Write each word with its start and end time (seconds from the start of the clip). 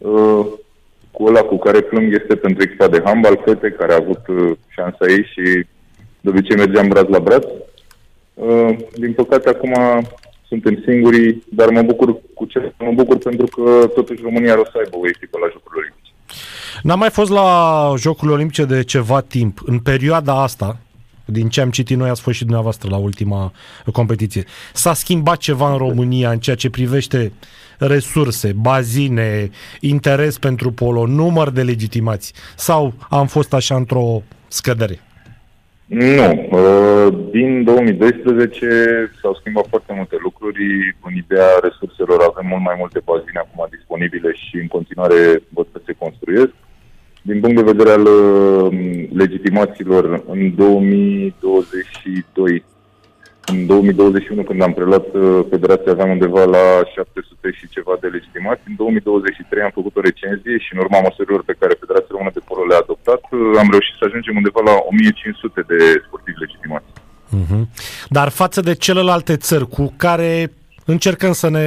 Uh, 0.00 0.46
cu 1.10 1.24
ăla 1.24 1.40
cu 1.40 1.58
care 1.58 1.80
plâng 1.80 2.12
este 2.12 2.34
pentru 2.36 2.62
echipa 2.62 2.88
de 2.88 3.02
handbal, 3.04 3.42
fete 3.44 3.70
care 3.70 3.92
a 3.92 4.00
avut 4.00 4.26
uh, 4.28 4.56
șansa 4.68 5.04
ei 5.08 5.24
și 5.32 5.66
de 6.20 6.28
obicei 6.28 6.56
mergeam 6.56 6.88
braț 6.88 7.08
la 7.08 7.18
braț. 7.18 7.44
Uh, 8.34 8.76
din 8.94 9.12
păcate 9.12 9.48
acum 9.48 9.74
suntem 10.48 10.82
singuri, 10.86 11.38
dar 11.48 11.68
mă 11.68 11.82
bucur 11.82 12.16
cu 12.34 12.44
ce 12.44 12.72
mă 12.78 12.92
bucur 12.92 13.18
pentru 13.18 13.46
că 13.46 13.86
totuși 13.94 14.22
România 14.22 14.60
o 14.60 14.64
să 14.64 14.72
aibă 14.84 14.96
o 14.96 15.08
echipă 15.08 15.38
la 15.38 15.48
Jocurile 15.52 15.80
Olimpice. 15.80 16.12
N-am 16.82 16.98
mai 16.98 17.10
fost 17.10 17.30
la 17.30 17.48
Jocurile 17.96 18.34
Olimpice 18.34 18.64
de 18.64 18.84
ceva 18.84 19.20
timp. 19.20 19.58
În 19.64 19.78
perioada 19.78 20.42
asta, 20.42 20.78
din 21.24 21.48
ce 21.48 21.60
am 21.60 21.70
citit 21.70 21.96
noi, 21.96 22.08
ați 22.08 22.20
fost 22.20 22.36
și 22.36 22.44
dumneavoastră 22.44 22.88
la 22.90 22.96
ultima 22.96 23.52
competiție. 23.92 24.44
S-a 24.72 24.94
schimbat 24.94 25.36
ceva 25.36 25.72
în 25.72 25.78
România 25.78 26.30
în 26.30 26.38
ceea 26.38 26.56
ce 26.56 26.70
privește 26.70 27.32
resurse, 27.80 28.52
bazine, 28.52 29.50
interes 29.80 30.38
pentru 30.38 30.70
polo, 30.70 31.06
număr 31.06 31.50
de 31.50 31.62
legitimați? 31.62 32.32
Sau 32.56 32.94
am 33.08 33.26
fost 33.26 33.54
așa 33.54 33.74
într-o 33.74 34.22
scădere? 34.48 35.00
Nu. 35.90 36.48
Uh, 36.50 37.08
din 37.30 37.64
2012 37.64 39.10
s-au 39.20 39.34
schimbat 39.34 39.66
foarte 39.68 39.92
multe 39.96 40.16
lucruri. 40.22 40.96
În 41.02 41.14
ideea 41.14 41.58
resurselor 41.62 42.20
avem 42.20 42.46
mult 42.48 42.62
mai 42.62 42.74
multe 42.78 43.00
bazine 43.04 43.42
acum 43.42 43.66
disponibile 43.70 44.32
și 44.32 44.56
în 44.56 44.66
continuare 44.66 45.42
văd 45.48 45.66
că 45.72 45.80
se 45.86 45.92
construiesc. 45.98 46.52
Din 47.22 47.40
punct 47.40 47.56
de 47.56 47.70
vedere 47.72 47.90
al 47.90 48.06
uh, 48.06 48.72
legitimațiilor, 49.12 50.24
în 50.26 50.54
2022 50.54 52.64
în 53.50 53.66
2021, 53.66 54.42
când 54.42 54.60
am 54.62 54.72
preluat 54.78 55.06
uh, 55.14 55.22
federația, 55.52 55.92
aveam 55.92 56.10
undeva 56.16 56.44
la 56.56 56.64
700 56.94 57.50
și 57.58 57.72
ceva 57.76 57.94
de 58.02 58.08
legitimați. 58.16 58.62
În 58.70 58.74
2023 58.76 59.62
am 59.62 59.76
făcut 59.78 59.94
o 59.96 60.06
recenzie 60.08 60.56
și 60.64 60.70
în 60.74 60.80
urma 60.84 61.00
măsurilor 61.06 61.42
pe 61.44 61.58
care 61.60 61.80
Federația 61.82 62.14
Română 62.16 62.36
de 62.36 62.46
Polo 62.48 62.62
le-a 62.64 62.82
adoptat, 62.84 63.22
uh, 63.30 63.62
am 63.62 63.68
reușit 63.74 63.94
să 63.98 64.04
ajungem 64.06 64.34
undeva 64.40 64.60
la 64.70 64.74
1500 64.90 65.60
de 65.72 65.78
sportivi 66.06 66.42
legitimați. 66.44 66.90
Uh-huh. 67.38 67.62
Dar 68.16 68.28
față 68.42 68.60
de 68.68 68.74
celelalte 68.86 69.34
țări 69.48 69.66
cu 69.76 69.84
care 70.04 70.30
încercăm 70.92 71.32
să 71.42 71.48
ne 71.56 71.66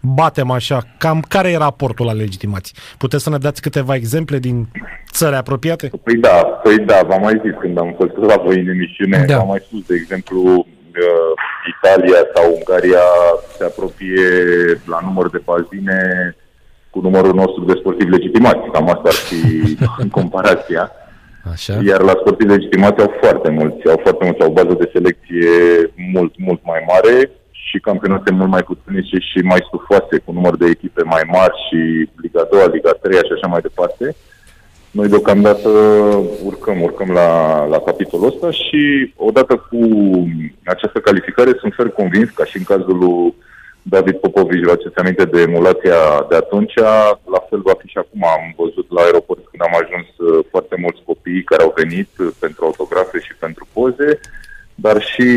batem 0.00 0.50
așa, 0.50 0.78
cam 0.98 1.20
care 1.28 1.48
e 1.50 1.56
raportul 1.56 2.06
la 2.06 2.12
legitimații? 2.12 2.74
Puteți 2.98 3.22
să 3.22 3.30
ne 3.30 3.38
dați 3.38 3.62
câteva 3.62 3.94
exemple 3.94 4.38
din 4.38 4.68
țări 5.12 5.36
apropiate? 5.36 5.90
Păi 6.02 6.16
da, 6.16 6.36
păi 6.62 6.78
da, 6.78 7.00
v-am 7.08 7.22
mai 7.22 7.40
zis 7.44 7.54
când 7.60 7.78
am 7.78 7.94
fost 7.96 8.16
la 8.16 8.36
voi 8.44 8.60
în 8.60 8.68
emisiune, 8.68 9.24
da. 9.26 9.38
am 9.38 9.46
mai 9.46 9.62
spus, 9.66 9.86
de 9.86 9.94
exemplu, 9.94 10.66
uh, 10.96 11.32
Italia 11.74 12.20
sau 12.34 12.44
Ungaria 12.54 13.06
se 13.56 13.64
apropie 13.64 14.28
la 14.86 14.98
număr 15.02 15.30
de 15.30 15.40
bazine 15.44 15.98
cu 16.90 17.00
numărul 17.00 17.34
nostru 17.34 17.64
de 17.64 17.78
sportivi 17.80 18.10
legitimați. 18.10 18.70
Cam 18.72 18.88
asta 18.88 19.08
ar 19.12 19.20
fi 19.28 19.42
în 20.04 20.08
comparația. 20.08 20.92
Așa. 21.52 21.78
Iar 21.84 22.00
la 22.00 22.14
sportivi 22.20 22.50
legitimați 22.50 23.00
au 23.00 23.12
foarte 23.20 23.50
mulți, 23.50 23.88
au 23.88 24.00
foarte 24.02 24.24
mulți, 24.24 24.42
au 24.42 24.48
o 24.48 24.52
bază 24.52 24.74
de 24.78 24.90
selecție 24.92 25.50
mult, 26.12 26.32
mult 26.38 26.60
mai 26.64 26.84
mare 26.92 27.30
și 27.50 27.78
campionate 27.78 28.30
mult 28.30 28.50
mai 28.50 28.62
puternice 28.62 29.16
și 29.30 29.38
mai 29.52 29.66
stufoase, 29.66 30.14
cu 30.24 30.32
număr 30.32 30.56
de 30.56 30.66
echipe 30.66 31.02
mai 31.02 31.22
mari 31.26 31.54
și 31.66 32.08
Liga 32.22 32.48
2, 32.50 32.68
Liga 32.72 32.90
3 32.90 33.16
și 33.16 33.34
așa 33.36 33.46
mai 33.46 33.60
departe. 33.60 34.16
Noi 34.90 35.08
deocamdată 35.08 35.68
urcăm, 36.44 36.82
urcăm 36.82 37.10
la, 37.10 37.64
la 37.64 37.78
capitolul 37.78 38.26
ăsta 38.26 38.50
și 38.50 39.12
odată 39.16 39.56
cu 39.56 39.78
această 40.64 40.98
calificare 40.98 41.52
sunt 41.60 41.72
fer 41.76 41.88
convins, 41.88 42.30
ca 42.30 42.44
și 42.44 42.56
în 42.56 42.64
cazul 42.64 42.98
lui 42.98 43.34
David 43.82 44.16
Popovici, 44.16 44.64
la 44.64 44.76
ce 44.76 44.92
aminte 44.94 45.24
de 45.24 45.40
emulația 45.40 46.26
de 46.28 46.36
atunci, 46.36 46.74
la 47.34 47.40
fel 47.48 47.60
va 47.60 47.74
fi 47.80 47.86
și 47.86 47.98
acum. 47.98 48.22
Am 48.24 48.54
văzut 48.56 48.86
la 48.90 49.00
aeroport 49.02 49.42
când 49.48 49.62
am 49.62 49.74
ajuns 49.82 50.08
uh, 50.18 50.44
foarte 50.50 50.76
mulți 50.78 51.02
copii 51.04 51.48
care 51.50 51.62
au 51.62 51.72
venit 51.76 52.10
uh, 52.18 52.28
pentru 52.38 52.64
autografe 52.64 53.18
și 53.20 53.34
pentru 53.44 53.66
poze, 53.72 54.20
dar 54.74 55.02
și 55.02 55.28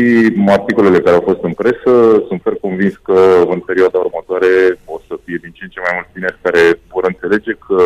articolele 0.46 1.00
care 1.00 1.16
au 1.16 1.28
fost 1.30 1.42
în 1.42 1.52
presă. 1.52 1.92
Sunt 2.28 2.40
fer 2.42 2.56
convins 2.66 2.94
că 3.08 3.18
în 3.54 3.60
perioada 3.60 3.98
următoare 3.98 4.52
o 4.84 4.96
să 5.06 5.14
fie 5.24 5.38
din 5.42 5.52
ce 5.56 5.62
în 5.64 5.72
ce 5.74 5.80
mai 5.80 5.94
mulți 5.94 6.12
tineri 6.12 6.42
care 6.42 6.62
vor 6.92 7.04
înțelege 7.06 7.52
că 7.66 7.78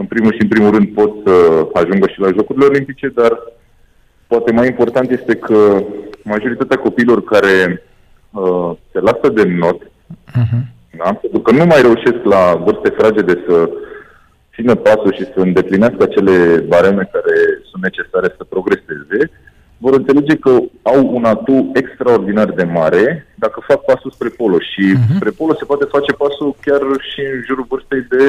în 0.00 0.06
primul 0.06 0.32
și 0.32 0.42
în 0.42 0.48
primul 0.48 0.70
rând 0.70 0.88
pot 0.88 1.12
să 1.24 1.34
ajungă 1.72 2.06
și 2.08 2.20
la 2.20 2.34
Jocurile 2.36 2.66
Olimpice, 2.66 3.08
dar 3.08 3.32
poate 4.26 4.52
mai 4.52 4.66
important 4.66 5.10
este 5.10 5.34
că 5.36 5.82
majoritatea 6.22 6.76
copiilor 6.76 7.24
care 7.24 7.82
uh, 8.30 8.70
se 8.92 8.98
lasă 9.00 9.28
de 9.34 9.42
not, 9.42 9.78
uh-huh. 9.82 10.62
da? 10.98 11.12
pentru 11.22 11.40
că 11.40 11.50
nu 11.50 11.64
mai 11.64 11.80
reușesc 11.82 12.20
la 12.34 12.42
vârste 12.64 12.90
fragede 12.98 13.34
să 13.46 13.70
țină 14.54 14.74
pasul 14.74 15.12
și 15.12 15.24
să 15.32 15.38
îndeplinească 15.40 16.02
acele 16.02 16.64
bareme 16.72 17.10
care 17.12 17.36
sunt 17.70 17.82
necesare 17.82 18.34
să 18.36 18.44
progreseze, 18.44 19.20
vor 19.78 19.94
înțelege 19.94 20.36
că 20.36 20.50
au 20.82 21.14
un 21.16 21.24
atu 21.24 21.70
extraordinar 21.74 22.50
de 22.50 22.64
mare 22.64 23.26
dacă 23.34 23.62
fac 23.66 23.80
pasul 23.84 24.10
spre 24.10 24.28
polo. 24.28 24.58
Și 24.58 24.84
uh-huh. 24.94 25.14
spre 25.16 25.30
polo 25.30 25.54
se 25.54 25.64
poate 25.64 25.84
face 25.84 26.12
pasul 26.12 26.56
chiar 26.64 26.82
și 27.10 27.20
în 27.34 27.40
jurul 27.46 27.66
vârstei 27.68 28.02
de 28.14 28.24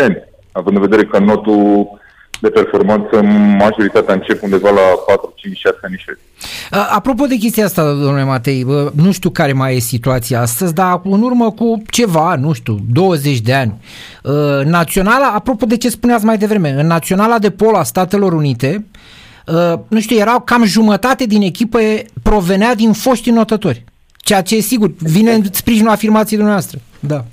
12-13 0.00 0.02
ani, 0.02 0.16
având 0.52 0.76
în 0.76 0.82
vedere 0.82 1.04
că 1.04 1.18
notul 1.18 1.88
de 2.40 2.48
performanță, 2.48 3.22
majoritatea 3.58 4.14
încep 4.14 4.42
undeva 4.42 4.70
la 4.70 4.80
4, 5.06 5.32
5, 5.36 5.56
6 5.56 5.76
ani 5.82 5.96
și 5.98 6.04
Apropo 6.70 7.26
de 7.26 7.36
chestia 7.36 7.64
asta, 7.64 7.92
domnule 7.92 8.24
Matei, 8.24 8.66
nu 8.94 9.12
știu 9.12 9.30
care 9.30 9.52
mai 9.52 9.76
e 9.76 9.78
situația 9.78 10.40
astăzi, 10.40 10.74
dar 10.74 11.00
în 11.04 11.22
urmă 11.22 11.50
cu 11.50 11.82
ceva, 11.86 12.36
nu 12.36 12.52
știu, 12.52 12.78
20 12.92 13.40
de 13.40 13.54
ani, 13.54 13.74
naționala, 14.64 15.26
apropo 15.26 15.66
de 15.66 15.76
ce 15.76 15.88
spuneați 15.88 16.24
mai 16.24 16.38
devreme, 16.38 16.70
în 16.70 16.86
naționala 16.86 17.38
de 17.38 17.50
polo 17.50 17.76
a 17.76 17.82
Statelor 17.82 18.32
Unite, 18.32 18.86
nu 19.88 20.00
știu, 20.00 20.16
erau 20.16 20.40
cam 20.40 20.64
jumătate 20.64 21.24
din 21.26 21.42
echipă 21.42 21.78
provenea 22.22 22.74
din 22.74 22.92
foști 22.92 23.30
notători. 23.30 23.84
Ceea 24.16 24.42
ce, 24.42 24.60
sigur, 24.60 24.92
vine 24.98 25.32
în 25.32 25.42
sprijinul 25.50 25.90
afirmației 25.90 26.38
dumneavoastră. 26.38 26.78
Da. 27.00 27.24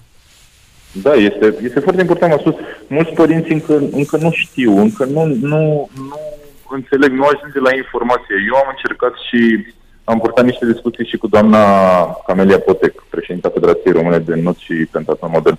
Da, 0.91 1.13
este, 1.13 1.55
este 1.63 1.79
foarte 1.79 2.01
important. 2.01 2.31
Am 2.31 2.39
spus, 2.39 2.55
mulți 2.87 3.13
părinți 3.13 3.51
încă, 3.51 3.73
încă 3.91 4.17
nu 4.17 4.31
știu, 4.31 4.77
încă 4.77 5.05
nu, 5.05 5.25
nu, 5.25 5.89
nu 6.09 6.19
înțeleg, 6.69 7.11
nu 7.11 7.23
ajunge 7.23 7.59
la 7.59 7.75
informație. 7.75 8.35
Eu 8.47 8.55
am 8.55 8.69
încercat 8.69 9.13
și 9.29 9.65
am 10.03 10.19
purtat 10.19 10.45
niște 10.45 10.65
discuții 10.65 11.05
și 11.05 11.17
cu 11.17 11.27
doamna 11.27 11.63
Camelia 12.27 12.59
Potec, 12.59 13.03
președinta 13.09 13.49
Federației 13.49 13.93
Române 13.93 14.17
de 14.17 14.35
Not 14.35 14.57
și 14.57 14.73
Pentaton 14.91 15.29
Modern. 15.33 15.57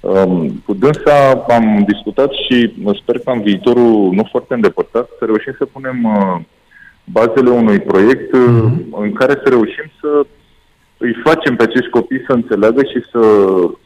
Um, 0.00 0.62
cu 0.66 0.74
dânsa 0.74 1.44
am 1.48 1.84
discutat 1.86 2.30
și 2.32 2.74
sper 3.02 3.18
că 3.18 3.30
în 3.30 3.42
viitorul 3.42 4.10
nu 4.12 4.28
foarte 4.30 4.54
îndepărtat 4.54 5.08
să 5.18 5.24
reușim 5.24 5.54
să 5.58 5.64
punem 5.64 6.04
uh, 6.04 6.40
bazele 7.04 7.50
unui 7.50 7.80
proiect 7.80 8.36
mm-hmm. 8.36 8.90
în 8.90 9.12
care 9.12 9.32
să 9.42 9.48
reușim 9.48 9.86
să 10.00 10.26
îi 11.02 11.20
facem 11.24 11.56
pe 11.56 11.62
acești 11.62 11.90
copii 11.90 12.24
să 12.26 12.32
înțeleagă 12.32 12.82
și 12.82 13.00
să, 13.10 13.22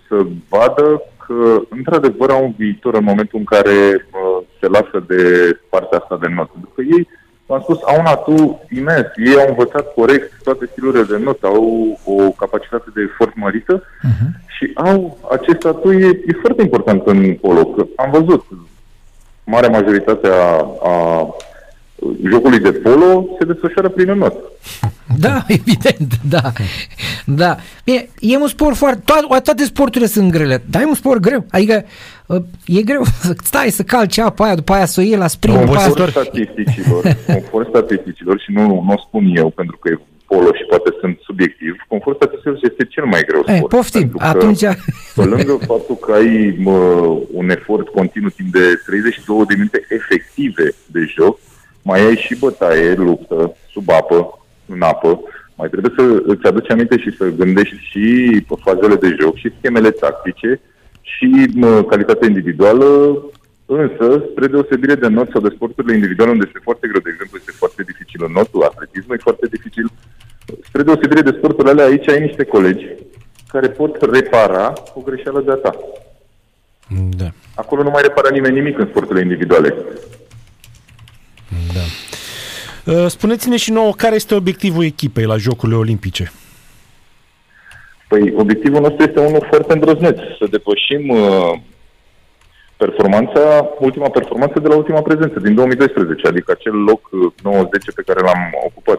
să 0.09 0.16
vadă 0.49 1.03
că, 1.27 1.60
într-adevăr, 1.69 2.31
au 2.31 2.44
un 2.44 2.54
viitor 2.56 2.94
în 2.94 3.04
momentul 3.04 3.38
în 3.38 3.44
care 3.44 3.77
uh, 3.94 4.47
se 4.60 4.66
lasă 4.69 5.04
de 5.06 5.22
partea 5.69 5.99
asta 5.99 6.19
de 6.21 6.28
notă. 6.34 6.50
Pentru 6.53 6.71
că 6.75 6.82
ei, 6.82 7.09
am 7.47 7.60
spus, 7.62 7.78
au 7.82 7.99
un 7.99 8.06
atu 8.06 8.60
imens. 8.71 9.06
Ei 9.16 9.41
au 9.41 9.49
învățat 9.49 9.94
corect 9.94 10.43
toate 10.43 10.69
stilurile 10.71 11.03
de 11.03 11.19
notă, 11.25 11.47
au 11.47 11.99
o 12.05 12.31
capacitate 12.31 12.91
de 12.94 13.00
efort 13.03 13.32
mărită 13.34 13.82
uh-huh. 13.82 14.28
și 14.47 14.71
au 14.75 15.19
acest 15.31 15.65
atu 15.65 15.93
e, 15.93 16.06
e 16.06 16.41
foarte 16.41 16.62
important 16.62 17.06
în 17.06 17.34
polo. 17.34 17.65
Că 17.65 17.87
am 17.97 18.10
văzut 18.10 18.44
marea 19.44 19.69
majoritate 19.69 20.28
a, 20.28 20.66
a 20.82 21.28
jocului 22.30 22.58
de 22.58 22.72
polo 22.72 23.36
se 23.38 23.44
desfășoară 23.44 23.88
prin 23.88 24.12
not. 24.12 24.34
Da, 25.18 25.44
evident, 25.58 26.12
da. 26.28 26.52
da. 27.24 27.56
Bine, 27.84 28.08
e 28.20 28.36
un 28.36 28.48
sport 28.48 28.76
foarte... 28.76 29.02
Toate, 29.04 29.40
toate 29.42 29.64
sporturile 29.64 30.10
sunt 30.10 30.30
grele, 30.30 30.62
dar 30.70 30.82
e 30.82 30.84
un 30.84 30.94
sport 30.94 31.20
greu. 31.20 31.46
Adică 31.50 31.84
uh, 32.26 32.43
e 32.66 32.82
greu 32.82 33.04
să 33.04 33.34
stai 33.50 33.70
să 33.70 33.82
calci 33.82 34.19
apa 34.19 34.44
aia, 34.44 34.54
după 34.54 34.72
aia 34.72 34.87
să 34.87 35.00
o 35.00 35.02
iei 35.02 35.16
la 35.16 35.26
sprint. 35.26 35.56
Conform 35.56 36.10
statisticilor, 36.10 37.16
conform 37.26 37.69
statisticilor, 37.69 38.40
și 38.40 38.52
nu, 38.52 38.66
nu 38.66 38.92
o 38.92 38.99
spun 38.99 39.32
eu 39.37 39.50
pentru 39.50 39.76
că 39.76 39.88
e 39.88 39.99
polo 40.26 40.46
și 40.54 40.64
poate 40.69 40.90
sunt 41.00 41.19
subiectiv, 41.20 41.72
conform 41.88 42.16
statisticilor 42.16 42.58
este 42.62 42.84
cel 42.84 43.04
mai 43.04 43.22
greu 43.26 43.42
sport. 43.42 43.58
Ei, 43.58 43.69
poftim, 43.69 44.10
atunci... 44.19 44.64
Pe 45.14 45.25
lângă 45.25 45.58
faptul 45.66 45.96
că 45.96 46.12
ai 46.12 46.56
mă, 46.58 46.78
un 47.32 47.50
efort 47.50 47.88
continuu 47.88 48.31
timp 48.31 48.52
de 48.52 48.81
32 48.87 49.44
de 49.49 49.54
minute 49.54 49.87
efective 49.88 50.75
de 50.87 51.00
joc, 51.16 51.38
mai 51.88 52.00
ai 52.06 52.17
și 52.17 52.35
bătaie, 52.38 52.94
luptă, 52.94 53.56
sub 53.73 53.91
apă, 53.91 54.19
în 54.67 54.83
apă, 54.83 55.21
mai 55.55 55.69
trebuie 55.69 55.93
să 55.99 56.23
îți 56.33 56.47
aduci 56.47 56.71
aminte 56.71 56.99
și 56.99 57.17
să 57.17 57.37
gândești 57.41 57.77
și 57.91 58.05
fazele 58.65 58.94
de 58.94 59.17
joc 59.21 59.37
și 59.37 59.55
schemele 59.59 59.91
tactice 59.91 60.61
și 61.00 61.29
mă, 61.55 61.83
calitatea 61.83 62.29
individuală, 62.29 62.87
însă, 63.67 64.25
spre 64.31 64.47
deosebire 64.47 64.94
de 64.94 65.06
not 65.06 65.29
sau 65.31 65.41
de 65.41 65.55
sporturile 65.55 65.94
individuale, 65.94 66.31
unde 66.31 66.44
este 66.47 66.61
foarte 66.62 66.88
greu, 66.88 67.00
de 67.00 67.11
exemplu, 67.12 67.38
este 67.38 67.53
foarte 67.62 67.83
dificil 67.83 68.21
în 68.27 68.33
notul, 68.33 68.62
atletismul 68.62 69.17
e 69.17 69.29
foarte 69.29 69.47
dificil, 69.50 69.87
spre 70.69 70.83
deosebire 70.83 71.21
de 71.21 71.37
sporturile 71.38 71.73
alea, 71.73 71.87
aici 71.87 72.09
ai 72.09 72.27
niște 72.27 72.44
colegi 72.44 72.87
care 73.49 73.69
pot 73.69 74.03
repara 74.12 74.73
o 74.94 75.00
greșeală 75.00 75.41
de-a 75.41 75.55
ta. 75.55 75.73
Da. 77.21 77.29
Acolo 77.55 77.83
nu 77.83 77.91
mai 77.91 78.03
repară 78.03 78.29
nimeni 78.33 78.55
nimic 78.55 78.79
în 78.79 78.87
sporturile 78.87 79.25
individuale. 79.25 79.75
Da. 81.48 81.84
Uh, 82.93 83.06
spuneți-ne 83.06 83.56
și 83.56 83.70
nouă 83.70 83.93
care 83.93 84.14
este 84.14 84.34
obiectivul 84.34 84.84
echipei 84.84 85.25
la 85.25 85.37
Jocurile 85.37 85.76
Olimpice. 85.76 86.32
Păi 88.08 88.32
obiectivul 88.37 88.81
nostru 88.81 89.02
este 89.02 89.20
unul 89.20 89.46
foarte 89.50 89.72
îndrăzneț, 89.72 90.19
să 90.38 90.46
depășim 90.50 91.08
uh, 91.08 91.52
performanța, 92.76 93.69
ultima 93.78 94.08
performanță 94.08 94.60
de 94.60 94.69
la 94.69 94.76
ultima 94.76 95.02
prezență, 95.02 95.40
din 95.40 95.54
2012, 95.54 96.26
adică 96.26 96.52
acel 96.52 96.76
loc 96.82 97.08
90 97.43 97.87
uh, 97.87 97.94
pe 97.94 98.02
care 98.06 98.20
l-am 98.20 98.42
ocupat. 98.66 98.99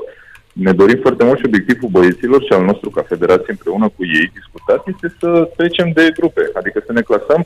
Ne 0.53 0.71
dorim 0.71 0.99
foarte 1.01 1.23
mult 1.23 1.37
și 1.37 1.45
obiectivul 1.45 1.89
băieților 1.89 2.41
și 2.43 2.53
al 2.53 2.63
nostru 2.63 2.89
ca 2.89 3.03
federație 3.07 3.51
împreună 3.55 3.87
cu 3.95 4.01
ei 4.05 4.31
discutat 4.39 4.81
este 4.93 5.07
să 5.19 5.49
trecem 5.57 5.91
de 5.93 6.09
grupe, 6.17 6.49
adică 6.53 6.83
să 6.85 6.91
ne 6.91 7.01
clasăm 7.01 7.45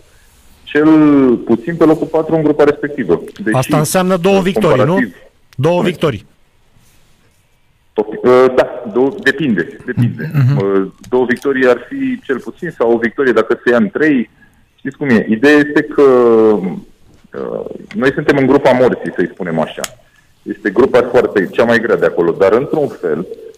cel 0.71 1.35
puțin 1.35 1.75
pe 1.75 1.83
locul 1.83 2.07
4 2.07 2.35
în 2.35 2.43
grupa 2.43 2.63
respectivă. 2.63 3.21
Deci, 3.43 3.55
Asta 3.55 3.77
înseamnă 3.77 4.17
două 4.17 4.41
victorii, 4.41 4.83
nu? 4.83 4.99
Două 5.55 5.81
victorii. 5.81 6.25
Uh, 7.93 8.45
da, 8.55 8.83
două, 8.93 9.15
depinde. 9.23 9.77
depinde. 9.85 10.31
Uh-huh. 10.31 10.85
Două 11.09 11.25
victorii 11.25 11.67
ar 11.67 11.85
fi 11.89 12.19
cel 12.23 12.39
puțin 12.39 12.69
sau 12.69 12.91
o 12.91 12.97
victorie 12.97 13.31
dacă 13.31 13.59
se 13.63 13.69
ia 13.69 13.77
în 13.77 13.89
trei. 13.89 14.29
Știți 14.75 14.97
cum 14.97 15.09
e? 15.09 15.25
Ideea 15.29 15.57
este 15.57 15.81
că 15.81 16.01
uh, 16.01 17.65
noi 17.95 18.11
suntem 18.13 18.37
în 18.37 18.45
grupa 18.45 18.71
morții, 18.71 19.13
să-i 19.15 19.29
spunem 19.33 19.59
așa. 19.59 19.81
Este 20.43 20.69
grupa 20.69 21.01
foarte, 21.11 21.47
cea 21.51 21.63
mai 21.63 21.79
grea 21.79 21.95
de 21.95 22.05
acolo, 22.05 22.31
dar 22.31 22.53
într-un 22.53 22.87
fel, 22.87 23.19
uh, 23.19 23.50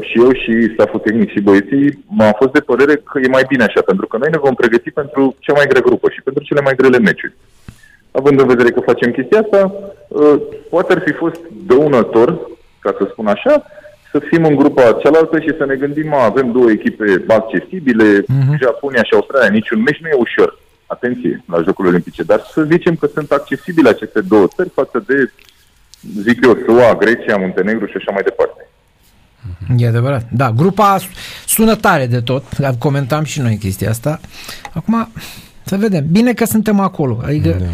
și 0.00 0.18
eu 0.18 0.32
și 0.32 0.72
staful 0.72 1.00
tehnic 1.00 1.30
și 1.30 1.40
băieții 1.40 2.04
m-am 2.08 2.34
fost 2.38 2.52
de 2.52 2.60
părere 2.60 2.94
că 2.94 3.18
e 3.22 3.28
mai 3.28 3.44
bine 3.48 3.64
așa, 3.64 3.80
pentru 3.80 4.06
că 4.06 4.16
noi 4.16 4.28
ne 4.30 4.38
vom 4.38 4.54
pregăti 4.54 4.90
pentru 4.90 5.36
cea 5.38 5.52
mai 5.52 5.66
grea 5.66 5.80
grupă 5.80 6.10
și 6.10 6.22
pentru 6.22 6.42
cele 6.42 6.60
mai 6.60 6.74
grele 6.74 6.98
meciuri. 6.98 7.34
Având 8.10 8.40
în 8.40 8.46
vedere 8.46 8.70
că 8.70 8.80
facem 8.80 9.10
chestia 9.10 9.40
asta, 9.40 9.74
uh, 10.08 10.40
poate 10.70 10.92
ar 10.92 11.02
fi 11.04 11.12
fost 11.12 11.40
dăunător, 11.66 12.28
ca 12.78 12.94
să 12.98 13.08
spun 13.10 13.26
așa, 13.26 13.64
să 14.10 14.18
fim 14.18 14.44
în 14.44 14.56
grupa 14.56 14.98
cealaltă 15.02 15.40
și 15.40 15.54
să 15.58 15.64
ne 15.64 15.74
gândim, 15.74 16.08
mă, 16.08 16.16
avem 16.16 16.52
două 16.52 16.70
echipe 16.70 17.24
accesibile, 17.28 18.20
uh-huh. 18.20 18.58
Japonia 18.62 19.02
și 19.02 19.14
Australia, 19.14 19.50
niciun 19.50 19.82
meci 19.82 20.00
nu 20.00 20.08
e 20.08 20.24
ușor. 20.26 20.58
Atenție 20.86 21.44
la 21.46 21.62
Jocurile 21.62 21.92
Olimpice, 21.92 22.22
dar 22.22 22.40
să 22.52 22.62
zicem 22.62 22.94
că 22.96 23.06
sunt 23.06 23.30
accesibile 23.30 23.88
aceste 23.88 24.20
două 24.20 24.46
țări 24.46 24.68
față 24.68 25.04
de, 25.06 25.32
zic 26.20 26.44
eu, 26.44 26.58
SUA, 26.66 26.94
Grecia, 26.94 27.36
Muntenegru 27.36 27.86
și 27.86 27.96
așa 27.96 28.12
mai 28.12 28.22
departe. 28.22 28.71
E 29.76 29.86
adevărat. 29.86 30.26
Da, 30.30 30.50
grupa 30.50 30.98
sună 31.46 31.74
tare 31.74 32.06
de 32.06 32.20
tot. 32.20 32.44
Comentam 32.78 33.24
și 33.24 33.40
noi 33.40 33.56
chestia 33.56 33.90
asta. 33.90 34.20
Acum, 34.72 35.08
să 35.64 35.76
vedem. 35.76 36.06
Bine 36.10 36.32
că 36.32 36.44
suntem 36.44 36.80
acolo. 36.80 37.20
Adică, 37.24 37.48
da. 37.48 37.64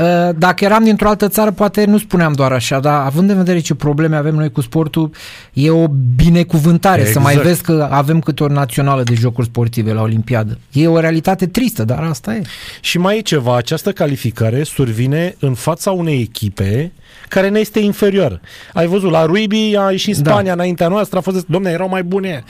Uh, 0.00 0.30
dacă 0.38 0.64
eram 0.64 0.84
dintr-o 0.84 1.08
altă 1.08 1.28
țară, 1.28 1.50
poate 1.50 1.84
nu 1.84 1.98
spuneam 1.98 2.32
doar 2.32 2.52
așa, 2.52 2.80
dar 2.80 3.06
având 3.06 3.30
în 3.30 3.36
vedere 3.36 3.58
ce 3.58 3.74
probleme 3.74 4.16
avem 4.16 4.34
noi 4.34 4.50
cu 4.50 4.60
sportul, 4.60 5.10
e 5.52 5.70
o 5.70 5.86
binecuvântare 6.16 7.00
exact. 7.00 7.16
să 7.16 7.22
mai 7.22 7.32
exact. 7.32 7.48
vezi 7.48 7.62
că 7.62 7.88
avem 7.90 8.20
câte 8.20 8.42
o 8.42 8.48
națională 8.48 9.02
de 9.02 9.14
jocuri 9.14 9.46
sportive 9.46 9.92
la 9.92 10.02
Olimpiadă. 10.02 10.58
E 10.72 10.88
o 10.88 11.00
realitate 11.00 11.46
tristă, 11.46 11.84
dar 11.84 12.02
asta 12.02 12.34
e. 12.34 12.42
Și 12.80 12.98
mai 12.98 13.16
e 13.16 13.20
ceva, 13.20 13.56
această 13.56 13.92
calificare 13.92 14.62
survine 14.62 15.34
în 15.38 15.54
fața 15.54 15.90
unei 15.90 16.20
echipe 16.20 16.92
care 17.28 17.48
ne 17.48 17.58
este 17.58 17.78
inferioară. 17.78 18.40
Ai 18.72 18.86
văzut, 18.86 19.10
la 19.10 19.24
Ruibi 19.24 19.76
a 19.78 19.90
ieșit 19.90 20.16
da. 20.16 20.30
Spania 20.30 20.54
da. 20.54 20.62
înaintea 20.62 20.88
noastră, 20.88 21.18
a 21.18 21.20
fost, 21.20 21.46
domne, 21.46 21.70
erau 21.70 21.88
mai 21.88 22.02
bune. 22.02 22.44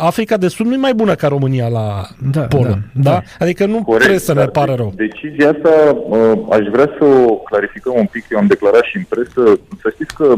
Africa 0.00 0.36
de 0.36 0.48
Sud 0.48 0.66
nu 0.66 0.72
e 0.72 0.76
mai 0.76 0.94
bună 0.94 1.14
ca 1.14 1.28
România 1.28 1.68
la 1.68 2.06
da, 2.30 2.40
polo. 2.40 2.64
Da, 2.64 2.78
da? 2.92 3.10
da? 3.10 3.22
Adică 3.38 3.66
nu 3.66 3.82
Corect, 3.82 3.98
trebuie 3.98 4.18
să 4.18 4.34
ne 4.34 4.44
pară 4.44 4.74
rău. 4.74 4.92
Decizia 4.96 5.50
asta 5.50 5.96
uh, 6.08 6.18
aș 6.50 6.66
vrea 6.72 6.90
să 6.98 7.04
o 7.04 7.34
clarificăm 7.34 7.94
un 7.96 8.06
pic. 8.06 8.24
Eu 8.30 8.38
am 8.38 8.46
declarat 8.46 8.82
și 8.82 8.96
în 8.96 9.02
presă. 9.08 9.58
Să 9.82 9.90
știți 9.94 10.14
că 10.14 10.34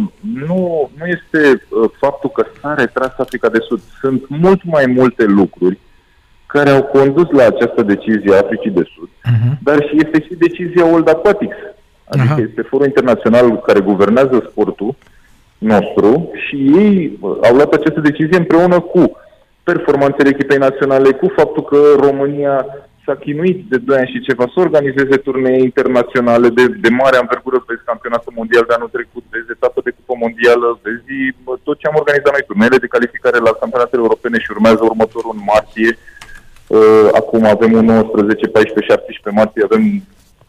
nu, 0.46 0.90
nu 0.98 1.06
este 1.06 1.62
uh, 1.68 1.90
faptul 1.98 2.30
că 2.30 2.46
s-a 2.60 2.74
retras 2.74 3.12
Africa 3.18 3.48
de 3.48 3.58
Sud. 3.68 3.80
Sunt 4.00 4.28
mult 4.28 4.64
mai 4.64 4.86
multe 4.86 5.24
lucruri 5.24 5.78
care 6.46 6.70
au 6.70 6.82
condus 6.82 7.30
la 7.30 7.44
această 7.44 7.82
decizie 7.82 8.34
a 8.34 8.42
Africii 8.44 8.70
de 8.70 8.84
Sud, 8.94 9.08
uh-huh. 9.08 9.52
dar 9.62 9.76
și 9.88 9.96
este 10.04 10.22
și 10.22 10.34
decizia 10.34 10.84
World 10.84 11.08
Aquatics. 11.08 11.56
Adică 12.08 12.32
Aha. 12.32 12.40
este 12.48 12.62
forul 12.62 12.86
internațional 12.86 13.58
care 13.58 13.80
guvernează 13.80 14.46
sportul 14.50 14.94
nostru 15.58 16.30
și 16.46 16.56
ei 16.56 17.18
au 17.20 17.54
luat 17.54 17.72
această 17.72 18.00
decizie 18.00 18.38
împreună 18.38 18.80
cu 18.80 19.16
performanțele 19.62 20.28
echipei 20.28 20.56
naționale, 20.56 21.10
cu 21.10 21.32
faptul 21.36 21.62
că 21.64 21.78
România 22.00 22.66
s-a 23.08 23.24
chinuit 23.26 23.58
de 23.72 23.78
2 23.78 23.98
ani 24.00 24.12
și 24.14 24.26
ceva 24.28 24.44
să 24.52 24.58
organizeze 24.66 25.16
turnee 25.26 25.58
internaționale 25.68 26.48
de, 26.58 26.64
de 26.84 26.90
mare 27.02 27.18
învergură, 27.20 27.58
vezi 27.68 27.88
campionatul 27.90 28.32
mondial 28.40 28.64
de 28.68 28.74
anul 28.76 28.94
trecut, 28.96 29.24
vezi 29.34 29.54
etapă 29.56 29.80
de 29.86 29.94
cupă 29.96 30.14
mondială, 30.24 30.66
vezi 30.86 31.14
tot 31.66 31.76
ce 31.78 31.86
am 31.86 32.00
organizat 32.02 32.32
noi, 32.34 32.48
turneele 32.48 32.84
de 32.84 32.94
calificare 32.96 33.38
la 33.46 33.52
campionatele 33.62 34.04
europene 34.04 34.38
și 34.40 34.52
urmează 34.54 34.82
următorul 34.90 35.32
în 35.36 35.42
martie. 35.52 35.90
Uh, 36.76 37.08
acum 37.20 37.42
avem 37.54 37.72
un 37.80 37.84
19, 37.84 38.46
14, 38.46 38.92
17 38.92 39.40
martie, 39.40 39.68
avem 39.68 39.82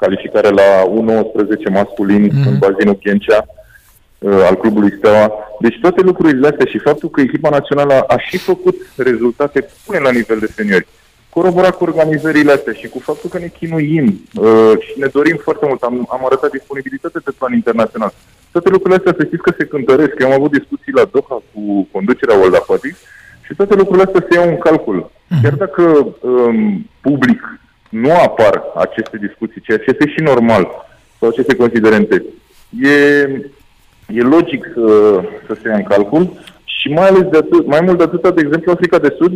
calificare 0.03 0.50
la 0.61 0.69
U19 0.97 1.63
masculin 1.79 2.23
mm-hmm. 2.27 2.47
în 2.50 2.56
bazinul 2.63 3.01
Ghencea 3.03 3.39
uh, 3.47 4.41
al 4.50 4.56
clubului 4.61 4.95
Steaua. 4.97 5.25
Deci 5.65 5.77
toate 5.83 6.01
lucrurile 6.09 6.47
astea 6.51 6.67
și 6.73 6.88
faptul 6.88 7.09
că 7.09 7.19
echipa 7.21 7.50
națională 7.57 7.95
a 8.13 8.17
și 8.27 8.38
făcut 8.51 8.77
rezultate 9.09 9.59
bune 9.85 10.00
la 10.07 10.11
nivel 10.19 10.39
de 10.44 10.53
seniori, 10.57 10.88
coroborat 11.29 11.77
cu 11.77 11.83
organizările 11.83 12.51
astea 12.51 12.73
și 12.73 12.87
cu 12.87 12.99
faptul 12.99 13.29
că 13.29 13.37
ne 13.37 13.47
chinuim 13.47 14.05
uh, 14.33 14.73
și 14.79 14.99
ne 14.99 15.07
dorim 15.07 15.39
foarte 15.43 15.65
mult, 15.67 15.81
am, 15.81 16.07
am 16.11 16.25
arătat 16.25 16.51
disponibilitate 16.51 17.19
pe 17.19 17.31
plan 17.37 17.53
internațional. 17.53 18.13
Toate 18.51 18.69
lucrurile 18.69 18.95
astea 18.99 19.15
să 19.17 19.25
știți 19.25 19.41
că 19.41 19.53
se 19.57 19.65
cântăresc. 19.65 20.13
Eu 20.19 20.27
am 20.27 20.33
avut 20.33 20.51
discuții 20.51 20.97
la 20.99 21.09
Doha 21.11 21.43
cu 21.53 21.87
conducerea 21.91 22.35
World 22.35 22.55
Aquatics 22.55 22.99
și 23.45 23.55
toate 23.55 23.75
lucrurile 23.75 24.05
astea 24.05 24.25
se 24.29 24.35
iau 24.37 24.49
în 24.49 24.57
calcul. 24.57 25.11
Mhm. 25.27 25.41
Chiar 25.41 25.53
dacă 25.53 26.15
um, 26.21 26.89
public 27.01 27.59
nu 27.89 28.11
apar 28.11 28.63
aceste 28.75 29.17
discuții, 29.17 29.61
ceea 29.61 29.77
ce 29.77 29.83
este 29.87 30.07
și 30.07 30.21
normal, 30.21 30.67
sau 31.19 31.29
aceste 31.29 31.55
considerente. 31.55 32.23
E, 32.81 32.97
e 34.07 34.21
logic 34.21 34.65
să, 34.73 35.19
să 35.47 35.57
se 35.61 35.67
ia 35.67 35.75
în 35.75 35.83
calcul 35.83 36.33
și 36.79 36.87
mai 36.87 37.07
ales 37.07 37.25
de 37.33 37.37
atât, 37.37 37.65
mai 37.65 37.81
mult 37.81 37.97
de 37.97 38.03
atât, 38.03 38.35
de 38.35 38.41
exemplu, 38.45 38.71
Africa 38.71 38.97
de 38.97 39.15
Sud, 39.17 39.33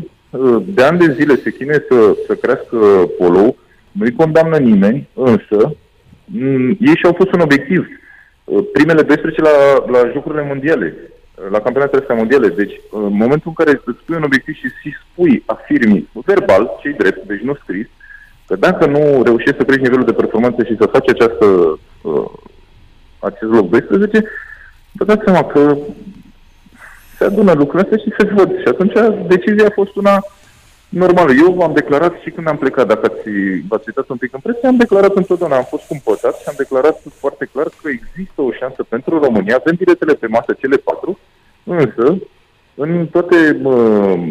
de 0.66 0.84
ani 0.84 1.00
de 1.00 1.16
zile 1.18 1.36
se 1.36 1.52
chinuie 1.52 1.86
să, 1.90 2.16
să 2.28 2.34
crească 2.34 2.78
polo, 3.18 3.56
nu-i 3.92 4.16
condamnă 4.16 4.58
nimeni, 4.58 5.10
însă 5.14 5.76
ei 6.80 6.96
și-au 6.96 7.14
pus 7.14 7.32
un 7.32 7.40
obiectiv. 7.40 7.88
Primele 8.74 9.02
12 9.02 9.42
la, 9.42 9.50
la 9.88 10.10
Jocurile 10.14 10.46
Mondiale, 10.48 10.96
la 11.50 11.60
campionatele 11.60 12.02
astea 12.02 12.16
mondiale. 12.16 12.48
Deci, 12.48 12.82
în 12.92 13.14
momentul 13.24 13.52
în 13.52 13.66
care 13.66 13.82
îți 13.86 14.00
spui 14.02 14.16
un 14.16 14.24
obiectiv 14.24 14.56
și 14.56 14.96
spui, 15.02 15.44
afirmi, 15.46 16.10
verbal, 16.26 16.70
cei 16.82 16.94
drept, 16.94 17.28
deci 17.28 17.42
nu 17.42 17.56
scris, 17.56 17.88
Că 18.48 18.56
dacă 18.56 18.86
nu 18.86 19.24
reușești 19.24 19.58
să 19.58 19.64
crești 19.64 19.82
nivelul 19.82 20.06
de 20.06 20.12
performanță 20.12 20.64
și 20.64 20.76
să 20.80 20.86
faci 20.86 21.10
această, 21.10 21.46
uh, 22.02 22.30
acest 23.20 23.52
loc 23.52 23.70
12, 23.70 24.24
vă 24.92 25.06
dați 25.06 25.24
seama 25.26 25.44
că 25.44 25.78
se 27.24 27.30
adună 27.30 27.52
lucrurile 27.52 27.90
astea 27.90 28.04
și 28.04 28.16
se 28.18 28.34
văd. 28.36 28.50
Și 28.62 28.68
atunci 28.68 28.94
decizia 29.28 29.68
a 29.68 29.80
fost 29.80 29.96
una 29.96 30.16
normală. 30.90 31.32
Eu 31.46 31.52
v-am 31.54 31.74
declarat 31.74 32.14
și 32.24 32.30
când 32.30 32.48
am 32.48 32.58
plecat, 32.58 32.88
dacă 32.88 33.06
ați, 33.12 33.30
v-ați 33.70 33.88
uitat 33.88 34.08
un 34.10 34.18
pic 34.18 34.34
în 34.34 34.40
presă, 34.40 34.60
am 34.68 34.76
declarat 34.76 35.16
întotdeauna, 35.16 35.56
am 35.58 35.68
fost 35.74 35.86
cumpătat 35.88 36.36
și 36.36 36.48
am 36.48 36.54
declarat 36.58 36.98
foarte 37.22 37.50
clar 37.54 37.68
că 37.82 37.90
există 37.90 38.42
o 38.42 38.52
șansă 38.52 38.82
pentru 38.84 39.20
România, 39.20 39.56
avem 39.56 39.76
biletele 39.76 40.14
pe 40.14 40.28
masă, 40.28 40.52
cele 40.60 40.78
patru, 40.78 41.20
însă 41.64 42.06
în 42.76 43.08
toate 43.12 43.60
uh, 43.64 44.24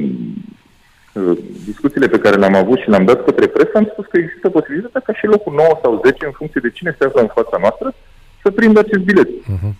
Uh, 1.14 1.38
discuțiile 1.64 2.08
pe 2.08 2.18
care 2.18 2.36
le-am 2.36 2.54
avut 2.54 2.78
și 2.78 2.88
le-am 2.88 3.04
dat 3.04 3.24
către 3.24 3.46
presă, 3.46 3.70
am 3.74 3.88
spus 3.92 4.06
că 4.06 4.18
există 4.18 4.48
posibilitatea 4.48 5.00
ca 5.04 5.12
și 5.14 5.26
locul 5.26 5.52
9 5.56 5.78
sau 5.82 6.00
10, 6.04 6.26
în 6.26 6.30
funcție 6.40 6.60
de 6.64 6.70
cine 6.70 6.96
se 6.98 7.04
află 7.04 7.20
în 7.20 7.30
fața 7.34 7.56
noastră, 7.60 7.94
să 8.42 8.50
prindă 8.50 8.78
acest 8.78 9.02
bilet. 9.10 9.28
Uh-huh. 9.28 9.72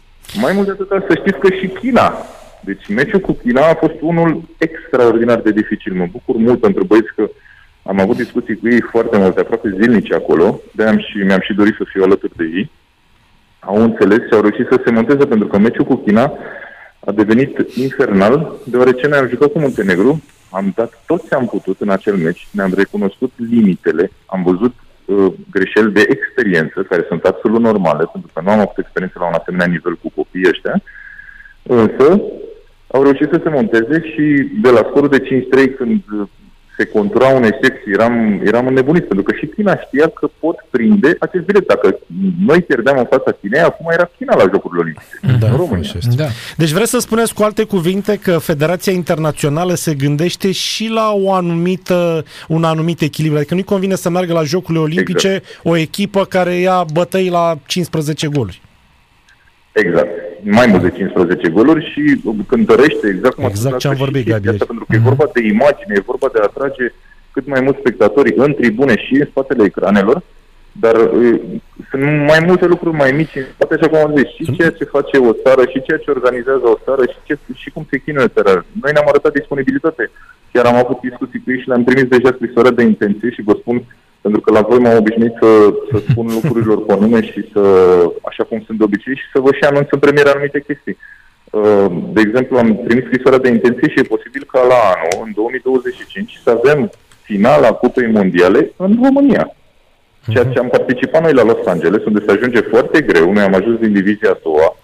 Mai 0.45 0.53
mult 0.53 0.67
de 0.67 0.73
atât, 0.73 0.89
să 1.09 1.15
știți 1.21 1.39
că 1.39 1.49
și 1.59 1.67
China, 1.67 2.07
deci 2.65 2.89
meciul 2.89 3.21
cu 3.21 3.33
China 3.33 3.69
a 3.69 3.75
fost 3.75 3.95
unul 4.01 4.43
extraordinar 4.59 5.41
de 5.41 5.51
dificil. 5.51 5.93
Mă 5.95 6.07
bucur 6.11 6.37
mult 6.37 6.61
pentru 6.61 6.85
băieți 6.85 7.15
că 7.17 7.31
am 7.83 8.01
avut 8.01 8.17
discuții 8.17 8.57
cu 8.57 8.69
ei 8.69 8.81
foarte 8.81 9.17
multe, 9.17 9.41
aproape 9.41 9.77
zilnice 9.81 10.15
acolo, 10.15 10.61
de 10.73 10.85
am 10.85 10.99
și, 10.99 11.17
mi-am 11.17 11.41
și 11.41 11.55
dorit 11.55 11.75
să 11.75 11.85
fiu 11.87 12.03
alături 12.03 12.37
de 12.37 12.45
ei. 12.55 12.71
Au 13.59 13.83
înțeles 13.83 14.19
și 14.19 14.33
au 14.33 14.41
reușit 14.41 14.67
să 14.71 14.81
se 14.85 14.91
monteze 14.91 15.27
pentru 15.27 15.49
că 15.49 15.59
meciul 15.59 15.85
cu 15.85 15.97
China 15.97 16.33
a 17.05 17.13
devenit 17.13 17.67
infernal, 17.75 18.53
deoarece 18.65 19.07
noi 19.07 19.19
am 19.19 19.29
jucat 19.29 19.53
cu 19.53 19.59
Muntenegru, 19.59 20.23
am 20.51 20.73
dat 20.75 21.03
tot 21.07 21.29
ce 21.29 21.35
am 21.35 21.47
putut 21.47 21.81
în 21.81 21.89
acel 21.89 22.17
meci, 22.17 22.49
ne-am 22.51 22.73
recunoscut 22.77 23.33
limitele, 23.37 24.11
am 24.27 24.43
văzut 24.43 24.75
uh, 25.05 25.33
greșeli 25.51 25.93
de 25.93 26.05
experiență, 26.09 26.83
care 26.83 27.05
sunt 27.09 27.25
absolut 27.25 27.61
normale, 27.61 28.05
pentru 28.13 28.31
că 28.35 28.41
nu 28.45 28.51
am 28.51 28.59
avut 28.59 28.79
experiență 28.79 29.19
la 29.19 29.27
un 29.27 29.35
asemenea 29.39 29.67
nivel 29.67 29.95
cu 29.97 30.13
copiii 30.15 30.49
ăștia, 30.49 30.83
însă 31.63 32.23
au 32.93 33.03
reușit 33.03 33.29
să 33.33 33.41
se 33.43 33.49
monteze 33.49 34.03
și 34.13 34.49
de 34.63 34.71
la 34.71 34.87
scorul 34.89 35.09
de 35.09 35.23
5-3, 35.23 35.77
când 35.77 36.03
se 36.09 36.29
se 36.83 36.85
contura 36.87 37.27
un 37.27 37.43
eșec 37.43 37.83
și 37.83 37.91
eram, 37.93 38.41
eram 38.45 38.67
înnebunit, 38.67 39.05
pentru 39.05 39.25
că 39.25 39.35
și 39.37 39.47
China 39.47 39.77
știa 39.77 40.09
că 40.09 40.29
pot 40.39 40.57
prinde 40.71 41.17
acest 41.19 41.45
bilet. 41.45 41.67
Dacă 41.67 41.99
noi 42.47 42.63
pierdeam 42.63 42.99
în 42.99 43.07
fața 43.11 43.33
Chinei, 43.41 43.61
acum 43.61 43.87
era 43.91 44.11
China 44.17 44.37
la 44.37 44.45
Jocurile 44.53 44.81
Olimpice, 44.81 45.39
da, 45.41 45.57
România. 45.57 45.91
Da. 46.17 46.27
Deci 46.57 46.71
vreți 46.71 46.91
să 46.91 46.99
spuneți 46.99 47.35
cu 47.35 47.43
alte 47.43 47.65
cuvinte 47.65 48.19
că 48.23 48.39
Federația 48.39 48.93
Internațională 48.93 49.75
se 49.75 49.95
gândește 49.95 50.53
și 50.53 50.89
la 50.89 51.13
o 51.13 51.33
anumită, 51.33 52.25
un 52.49 52.65
anumit 52.65 53.01
echilibru, 53.01 53.37
adică 53.37 53.55
nu-i 53.55 53.63
convine 53.63 53.95
să 53.95 54.11
meargă 54.11 54.33
la 54.33 54.43
Jocurile 54.43 54.83
Olimpice 54.83 55.29
exact. 55.29 55.61
o 55.63 55.77
echipă 55.77 56.25
care 56.25 56.55
ia 56.55 56.85
bătăi 56.93 57.29
la 57.29 57.59
15 57.67 58.29
goluri. 58.29 58.61
Exact. 59.73 60.22
Mai 60.45 60.67
mult 60.67 60.83
de 60.83 60.91
15 60.91 61.49
goluri 61.49 61.91
și 61.93 62.21
cântărește 62.47 63.09
exact 63.09 63.35
cum 63.35 63.45
exact 63.45 63.79
ce 63.79 63.89
am 63.89 63.95
vorbit, 63.95 64.27
Gabi. 64.29 64.49
Asta, 64.49 64.65
pentru 64.65 64.85
că 64.85 64.93
mm-hmm. 64.93 65.01
e 65.01 65.09
vorba 65.09 65.27
de 65.35 65.41
imagine, 65.41 65.95
e 65.97 66.11
vorba 66.13 66.29
de 66.33 66.39
a 66.41 66.43
atrage 66.43 66.93
cât 67.33 67.47
mai 67.47 67.61
mulți 67.61 67.79
spectatori 67.79 68.33
în 68.37 68.55
tribune 68.55 68.95
și 68.97 69.15
în 69.15 69.27
spatele 69.31 69.65
ecranelor, 69.65 70.23
dar 70.73 70.95
uh, 70.95 71.41
sunt 71.91 72.03
mai 72.31 72.41
multe 72.47 72.67
lucruri 72.67 72.97
mai 72.97 73.13
mici 73.13 73.35
în 73.35 73.45
spate, 73.55 73.75
așa 73.75 73.89
cum 73.89 73.99
am 73.99 74.17
zis, 74.17 74.29
și 74.37 74.57
ceea 74.57 74.71
ce 74.71 74.85
face 74.85 75.17
o 75.19 75.33
țară, 75.33 75.63
și 75.73 75.83
ceea 75.83 75.99
ce 75.99 76.11
organizează 76.11 76.67
o 76.75 76.79
țară, 76.85 77.03
și, 77.13 77.19
ce, 77.27 77.39
și 77.55 77.71
cum 77.71 77.87
se 77.91 77.99
chinuie 77.99 78.35
țara. 78.37 78.53
Noi 78.83 78.93
ne-am 78.93 79.09
arătat 79.09 79.33
disponibilitate. 79.33 80.11
Chiar 80.53 80.65
am 80.65 80.77
avut 80.77 81.01
discuții 81.01 81.43
cu 81.43 81.51
ei 81.51 81.61
și 81.61 81.69
le-am 81.69 81.85
trimis 81.85 82.09
deja 82.15 82.31
scrisoarea 82.35 82.71
de 82.79 82.83
intenție 82.83 83.31
și 83.31 83.43
vă 83.43 83.55
spun 83.61 83.77
pentru 84.23 84.41
că 84.41 84.53
la 84.53 84.61
voi 84.61 84.79
m-am 84.79 84.97
obișnuit 84.97 85.35
să, 85.41 85.51
să 85.91 86.03
spun 86.09 86.27
lucrurilor 86.27 86.85
pe 86.85 86.95
nume 87.01 87.21
și 87.31 87.41
să, 87.53 87.63
așa 88.23 88.45
cum 88.45 88.63
sunt 88.67 88.79
de 88.79 88.85
obicei, 88.85 89.17
și 89.17 89.27
să 89.33 89.41
vă 89.41 89.51
și 89.53 89.65
anunț 89.65 89.89
în 89.91 89.99
premieră 89.99 90.31
anumite 90.31 90.61
chestii. 90.69 90.97
Uh, 91.51 91.87
de 92.15 92.21
exemplu, 92.21 92.59
am 92.59 92.81
trimis 92.87 93.05
scrisoarea 93.05 93.39
de 93.45 93.49
intenție 93.49 93.89
și 93.89 93.99
e 93.99 94.13
posibil 94.15 94.45
ca 94.53 94.61
la 94.73 94.81
anul, 94.95 95.27
în 95.27 95.33
2025, 95.35 96.41
să 96.45 96.51
avem 96.51 96.91
finala 97.23 97.73
Cupei 97.73 98.11
Mondiale 98.11 98.73
în 98.77 98.99
România. 99.03 99.45
Ceea 100.33 100.45
ce 100.45 100.59
am 100.59 100.69
participat 100.69 101.23
noi 101.23 101.33
la 101.33 101.43
Los 101.43 101.67
Angeles, 101.67 102.05
unde 102.05 102.25
se 102.27 102.33
ajunge 102.33 102.61
foarte 102.61 103.01
greu, 103.01 103.33
noi 103.33 103.43
am 103.43 103.55
ajuns 103.55 103.79
din 103.79 103.93
divizia 103.93 104.31
a 104.31 104.41
doua, 104.43 104.77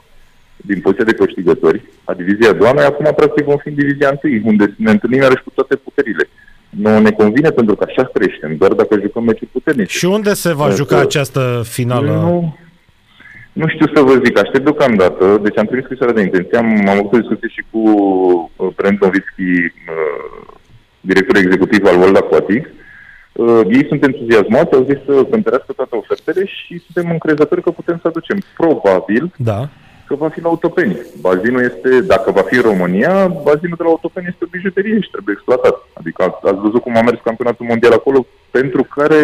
din 0.56 0.80
poziția 0.80 1.04
de 1.04 1.14
câștigători, 1.14 1.84
a 2.04 2.14
divizia 2.14 2.50
a 2.50 2.58
doua, 2.60 2.72
noi 2.72 2.84
acum 2.84 3.12
practic 3.16 3.44
vom 3.44 3.56
fi 3.56 3.68
în 3.68 3.74
divizia 3.74 4.08
întâi, 4.08 4.42
unde 4.44 4.74
ne 4.76 4.90
întâlnim 4.90 5.20
iarăși 5.20 5.42
cu 5.42 5.50
toate 5.54 5.76
puterile 5.76 6.28
nu 6.68 6.98
ne 6.98 7.10
convine 7.10 7.50
pentru 7.50 7.76
că 7.76 7.84
așa 7.88 8.10
creștem, 8.12 8.56
doar 8.56 8.72
dacă 8.72 8.98
jucăm 9.00 9.24
meciuri 9.24 9.50
puternice. 9.50 9.98
Și 9.98 10.04
unde 10.04 10.34
se 10.34 10.54
va 10.54 10.70
juca 10.70 10.96
că, 10.96 11.00
această 11.00 11.62
finală? 11.64 12.10
Nu, 12.10 12.58
nu 13.52 13.68
știu 13.68 13.86
să 13.94 14.00
vă 14.00 14.20
zic, 14.24 14.38
aștept 14.38 14.64
deocamdată, 14.64 15.38
deci 15.42 15.58
am 15.58 15.66
trimis 15.66 15.84
scrisoarea 15.84 16.14
de 16.14 16.22
intenție, 16.22 16.58
am, 16.58 16.88
am 16.88 16.98
avut 16.98 17.12
o 17.12 17.18
discuție 17.18 17.48
și 17.48 17.64
cu 17.70 17.80
uh, 18.56 18.68
Brent 18.76 19.00
Novitski, 19.00 19.42
uh, 19.42 20.46
director 21.00 21.36
executiv 21.36 21.86
al 21.86 21.96
World 21.96 22.16
Aquatic. 22.16 22.68
Uh, 23.32 23.60
ei 23.70 23.86
sunt 23.88 24.04
entuziasmați, 24.04 24.74
au 24.74 24.86
zis 24.88 24.98
să 25.06 25.24
cântărească 25.30 25.72
toate 25.72 25.96
ofertele 25.96 26.46
și 26.46 26.82
suntem 26.86 27.10
încrezători 27.12 27.62
că 27.62 27.70
putem 27.70 27.98
să 28.02 28.08
aducem. 28.08 28.38
Probabil 28.56 29.32
da 29.36 29.68
că 30.08 30.14
va 30.14 30.28
fi 30.28 30.40
la 30.40 30.48
Autopeni. 30.48 30.96
Bazinul 31.20 31.62
este, 31.62 32.00
dacă 32.00 32.30
va 32.30 32.42
fi 32.42 32.54
în 32.54 32.62
România, 32.70 33.12
bazinul 33.26 33.78
de 33.80 33.84
la 33.86 33.88
Autopeni 33.94 34.26
este 34.30 34.44
o 34.44 34.54
bijuterie 34.56 35.00
și 35.00 35.10
trebuie 35.10 35.34
exploatat. 35.36 35.76
Adică 35.92 36.22
ați 36.50 36.64
văzut 36.66 36.82
cum 36.82 36.96
a 36.96 37.02
mers 37.02 37.20
campionatul 37.24 37.66
mondial 37.68 37.92
acolo, 37.92 38.26
pentru 38.50 38.82
care 38.96 39.20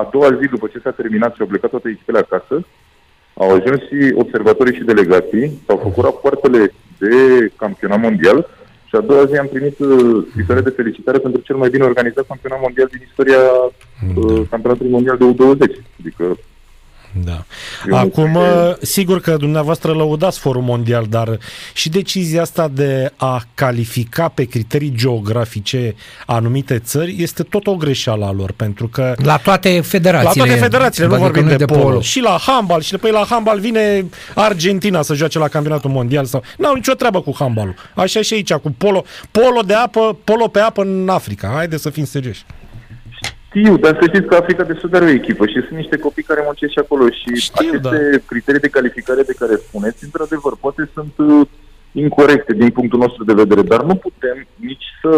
a 0.00 0.08
doua 0.12 0.30
zi 0.40 0.46
după 0.54 0.66
ce 0.66 0.78
s-a 0.82 0.90
terminat 0.90 1.34
și 1.34 1.40
au 1.40 1.46
plecat 1.46 1.70
toate 1.70 1.88
echipele 1.88 2.18
acasă, 2.18 2.56
au 3.34 3.48
ajuns 3.54 3.80
și 3.88 3.98
observatorii 4.14 4.76
și 4.78 4.90
delegații, 4.90 5.62
s-au 5.66 5.76
făcut 5.76 6.04
rapoartele 6.04 6.72
de 6.98 7.14
campionat 7.56 8.00
mondial 8.00 8.38
și 8.88 8.94
a 8.96 9.00
doua 9.00 9.24
zi 9.24 9.36
am 9.36 9.46
primit 9.46 9.78
uh, 9.78 10.26
scrisoare 10.30 10.60
de 10.60 10.70
felicitare 10.70 11.18
pentru 11.18 11.40
cel 11.40 11.56
mai 11.56 11.68
bine 11.68 11.84
organizat 11.84 12.26
campionat 12.26 12.60
mondial 12.60 12.88
din 12.90 13.02
istoria 13.08 13.42
uh, 14.16 14.42
campionatului 14.50 14.92
mondial 14.92 15.16
de 15.16 15.24
U20. 15.32 15.60
Adică 16.00 16.38
da. 17.24 17.44
Acum, 17.90 18.38
sigur 18.82 19.20
că 19.20 19.36
dumneavoastră 19.36 19.92
lăudați 19.92 20.38
Forum 20.38 20.64
Mondial, 20.64 21.06
dar 21.08 21.38
și 21.74 21.88
decizia 21.88 22.42
asta 22.42 22.68
de 22.68 23.12
a 23.16 23.44
califica 23.54 24.28
pe 24.28 24.44
criterii 24.44 24.92
geografice 24.96 25.94
anumite 26.26 26.78
țări 26.78 27.22
este 27.22 27.42
tot 27.42 27.66
o 27.66 27.74
greșeală 27.74 28.24
a 28.24 28.32
lor, 28.32 28.52
pentru 28.52 28.88
că... 28.88 29.14
La 29.22 29.36
toate 29.36 29.80
federațiile. 29.80 30.32
La 30.34 30.44
toate 30.44 30.60
federațiile, 30.60 31.08
nu 31.08 31.16
vorbim 31.16 31.46
de, 31.46 31.56
de 31.56 31.64
polo. 31.64 31.80
polo. 31.80 32.00
Și 32.00 32.20
la 32.20 32.38
handbal, 32.46 32.80
și 32.80 32.96
păi 32.96 33.10
la 33.10 33.26
handbal 33.28 33.60
vine 33.60 34.04
Argentina 34.34 35.02
să 35.02 35.14
joace 35.14 35.38
la 35.38 35.48
campionatul 35.48 35.90
mondial 35.90 36.24
sau... 36.24 36.42
N-au 36.58 36.74
nicio 36.74 36.92
treabă 36.92 37.20
cu 37.20 37.34
handbalul. 37.38 37.74
Așa 37.94 38.22
și 38.22 38.34
aici, 38.34 38.52
cu 38.52 38.74
polo. 38.78 39.04
Polo 39.30 39.60
de 39.60 39.74
apă, 39.74 40.18
polo 40.24 40.48
pe 40.48 40.60
apă 40.60 40.82
în 40.82 41.08
Africa. 41.08 41.52
Haide 41.54 41.76
să 41.76 41.90
fim 41.90 42.04
serioși. 42.04 42.44
Știu, 43.56 43.76
dar 43.76 43.96
să 44.00 44.04
știți 44.06 44.28
că 44.28 44.34
Africa 44.34 44.64
de 44.64 44.76
Sud 44.80 44.94
are 44.94 45.04
o 45.04 45.16
echipă 45.20 45.46
și 45.46 45.64
sunt 45.66 45.78
niște 45.82 45.96
copii 45.98 46.28
care 46.30 46.40
muncesc 46.44 46.72
și 46.72 46.78
acolo 46.84 47.04
și 47.20 47.30
Știu, 47.34 47.68
aceste 47.68 47.98
da. 48.10 48.24
criterii 48.30 48.60
de 48.66 48.74
calificare 48.76 49.22
de 49.22 49.34
care 49.38 49.54
spuneți, 49.56 50.04
într-adevăr, 50.04 50.52
poate 50.60 50.90
sunt 50.94 51.14
uh, 51.16 51.46
incorrecte 51.92 52.52
din 52.52 52.70
punctul 52.70 52.98
nostru 52.98 53.24
de 53.24 53.38
vedere, 53.42 53.62
dar 53.62 53.82
nu 53.82 53.94
putem 53.94 54.36
nici 54.54 54.86
să... 55.02 55.12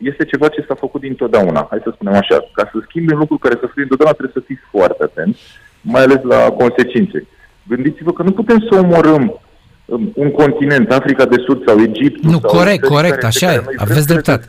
Este 0.00 0.24
ceva 0.24 0.48
ce 0.48 0.64
s-a 0.68 0.74
făcut 0.74 1.00
dintotdeauna, 1.00 1.66
hai 1.70 1.80
să 1.82 1.90
spunem 1.94 2.14
așa. 2.14 2.36
Ca 2.52 2.64
să 2.72 2.76
schimbi 2.88 3.12
un 3.12 3.18
lucru 3.18 3.36
care 3.38 3.56
să 3.60 3.66
fie 3.66 3.82
dintotdeauna 3.82 4.18
trebuie 4.18 4.38
să 4.38 4.46
fiți 4.48 4.64
foarte 4.74 5.02
atenți, 5.08 5.40
mai 5.80 6.02
ales 6.02 6.22
la 6.22 6.40
consecințe. 6.60 7.26
Gândiți-vă 7.72 8.12
că 8.12 8.22
nu 8.22 8.32
putem 8.32 8.58
să 8.68 8.78
omorâm 8.78 9.40
um, 9.84 10.12
un 10.14 10.30
continent, 10.30 10.92
Africa 10.92 11.24
de 11.24 11.42
Sud 11.46 11.58
sau 11.66 11.80
Egipt. 11.80 12.22
Nu, 12.22 12.38
sau 12.38 12.50
corect, 12.56 12.84
corect, 12.84 13.24
așa 13.24 13.52
e, 13.52 13.62
aveți 13.76 14.06
dreptate. 14.06 14.46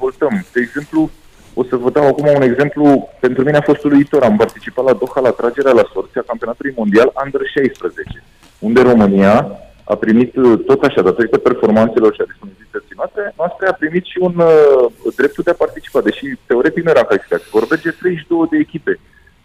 De 0.54 0.60
exemplu, 0.68 1.12
o 1.60 1.64
să 1.70 1.76
vă 1.76 1.90
dau 1.90 2.08
acum 2.08 2.28
un 2.36 2.42
exemplu. 2.42 3.10
Pentru 3.20 3.44
mine 3.44 3.58
a 3.58 3.70
fost 3.70 3.84
uluitor. 3.84 4.24
Am 4.24 4.38
participat 4.38 4.86
la 4.86 4.94
Doha 4.94 5.20
la 5.22 5.30
tragerea 5.30 5.72
la 5.72 5.90
sorți 5.94 6.18
a 6.18 6.30
campionatului 6.32 6.74
mondial 6.76 7.14
Under 7.24 7.42
16, 7.46 8.24
unde 8.60 8.82
România 8.82 9.36
a 9.84 9.96
primit 9.96 10.36
uh, 10.36 10.60
tot 10.66 10.84
așa, 10.84 11.02
datorită 11.02 11.38
performanțelor 11.38 12.14
și 12.14 12.22
a 12.22 12.32
disponibilității 12.32 12.96
noastre, 12.96 13.34
noastre, 13.38 13.68
a 13.68 13.74
primit 13.74 14.06
și 14.06 14.18
un 14.28 14.36
uh, 14.38 15.14
dreptul 15.16 15.44
de 15.44 15.52
a 15.52 15.64
participa, 15.64 16.02
deși 16.02 16.26
teoretic 16.46 16.84
nu 16.84 16.90
era 16.90 17.04
calificat. 17.04 17.42
Vor 17.50 17.66
merge 17.70 17.92
32 17.92 18.48
de 18.52 18.58
echipe. 18.58 19.00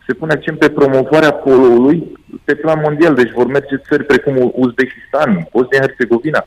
Se 0.06 0.14
pune 0.14 0.32
accent 0.32 0.58
pe 0.58 0.70
promovarea 0.70 1.32
poloului 1.32 2.18
pe 2.44 2.54
plan 2.54 2.80
mondial, 2.82 3.14
deci 3.14 3.32
vor 3.38 3.46
merge 3.46 3.76
țări 3.88 4.04
precum 4.04 4.52
Uzbekistan, 4.54 5.48
Bosnia-Herzegovina. 5.52 6.46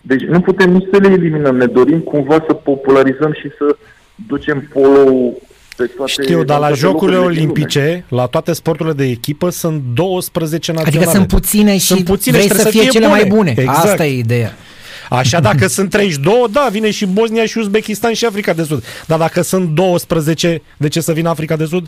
Deci 0.00 0.22
nu 0.22 0.40
putem 0.40 0.70
nici 0.70 0.88
să 0.92 0.98
le 1.00 1.08
eliminăm, 1.08 1.56
ne 1.56 1.66
dorim 1.66 2.00
cumva 2.00 2.44
să 2.46 2.54
popularizăm 2.54 3.32
și 3.32 3.48
să 3.58 3.76
ducem 4.26 4.68
polo 4.72 5.32
pe 5.76 5.86
toate... 5.96 6.10
Știu, 6.10 6.44
dar 6.44 6.58
la 6.58 6.72
Jocurile 6.72 7.18
Olimpice, 7.18 8.04
la 8.08 8.26
toate 8.26 8.52
sporturile 8.52 8.94
de 8.94 9.04
echipă, 9.04 9.50
sunt 9.50 9.82
12 9.94 10.72
naționale. 10.72 10.96
Adică 10.96 11.16
sunt 11.16 11.28
puține 11.28 11.72
și 11.72 11.86
sunt 11.86 12.04
puține 12.04 12.36
vrei 12.36 12.48
și 12.48 12.54
să 12.54 12.68
fie, 12.68 12.80
fie 12.80 12.90
cele 12.90 13.06
bune. 13.06 13.20
mai 13.20 13.28
bune. 13.28 13.50
Exact. 13.50 13.84
Asta 13.84 14.06
e 14.06 14.18
ideea. 14.18 14.52
Așa, 15.10 15.40
dacă 15.40 15.66
sunt 15.76 15.90
32, 15.90 16.44
da, 16.50 16.68
vine 16.70 16.90
și 16.90 17.06
Bosnia 17.06 17.44
și 17.44 17.58
Uzbekistan 17.58 18.12
și 18.12 18.24
Africa 18.24 18.52
de 18.52 18.62
Sud. 18.62 18.84
Dar 19.06 19.18
dacă 19.18 19.42
sunt 19.42 19.68
12, 19.68 20.62
de 20.76 20.88
ce 20.88 21.00
să 21.00 21.12
vină 21.12 21.28
Africa 21.28 21.56
de 21.56 21.64
Sud? 21.64 21.86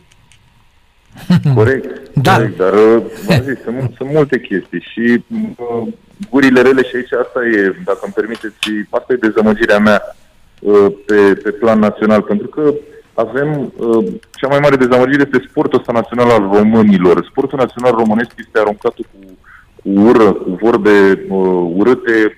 Corect, 1.55 2.11
da. 2.15 2.35
corect 2.35 2.57
dar 2.57 2.73
uh, 2.73 3.03
zis, 3.27 3.63
sunt, 3.65 3.93
sunt 3.97 4.11
multe 4.13 4.41
chestii 4.41 4.85
și 4.93 5.25
uh, 5.57 5.93
gurile 6.31 6.61
rele 6.61 6.83
și 6.83 6.97
aici 6.97 7.13
asta 7.13 7.41
e, 7.45 7.83
dacă 7.85 7.99
îmi 8.03 8.13
permiteți, 8.13 8.57
asta 8.91 9.13
e 9.13 9.29
dezamăgirea 9.29 9.79
mea 9.79 10.03
Uh, 10.03 10.28
pe, 11.07 11.41
pe 11.43 11.51
plan 11.51 11.79
național, 11.79 12.23
pentru 12.23 12.47
că 12.47 12.75
avem 13.15 13.73
uh, 13.77 14.07
cea 14.31 14.49
mai 14.49 14.59
mare 14.59 14.77
dezamăgire 14.77 15.25
pe 15.25 15.45
sportul 15.49 15.79
ăsta 15.79 15.93
național 15.93 16.31
al 16.31 16.51
românilor. 16.59 17.27
Sportul 17.31 17.59
național 17.59 17.93
românesc 17.93 18.31
este 18.37 18.59
aruncat 18.59 18.95
cu, 18.95 19.19
cu 19.83 19.91
ură, 19.91 20.33
cu 20.33 20.59
vorbe 20.61 21.25
uh, 21.29 21.73
urâte 21.75 22.37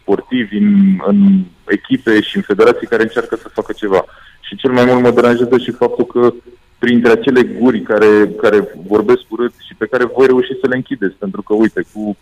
sportivi 0.00 0.56
în, 0.56 0.98
în 1.06 1.18
echipe 1.66 2.20
și 2.20 2.36
în 2.36 2.42
federații 2.42 2.86
care 2.86 3.02
încearcă 3.02 3.36
să 3.36 3.48
facă 3.48 3.72
ceva. 3.72 4.04
Și 4.40 4.56
cel 4.56 4.72
mai 4.72 4.84
mult 4.84 5.02
mă 5.02 5.10
deranjează 5.10 5.58
și 5.58 5.70
faptul 5.70 6.06
că 6.06 6.32
printre 6.78 7.10
acele 7.10 7.42
guri 7.42 7.80
care, 7.80 8.30
care 8.42 8.74
vorbesc 8.86 9.22
urât 9.28 9.52
și 9.66 9.74
pe 9.74 9.86
care 9.86 10.04
voi 10.16 10.26
reuși 10.26 10.60
să 10.60 10.66
le 10.68 10.76
închideți, 10.76 11.14
pentru 11.18 11.42
că, 11.42 11.54
uite, 11.54 11.84
cu 11.92 12.16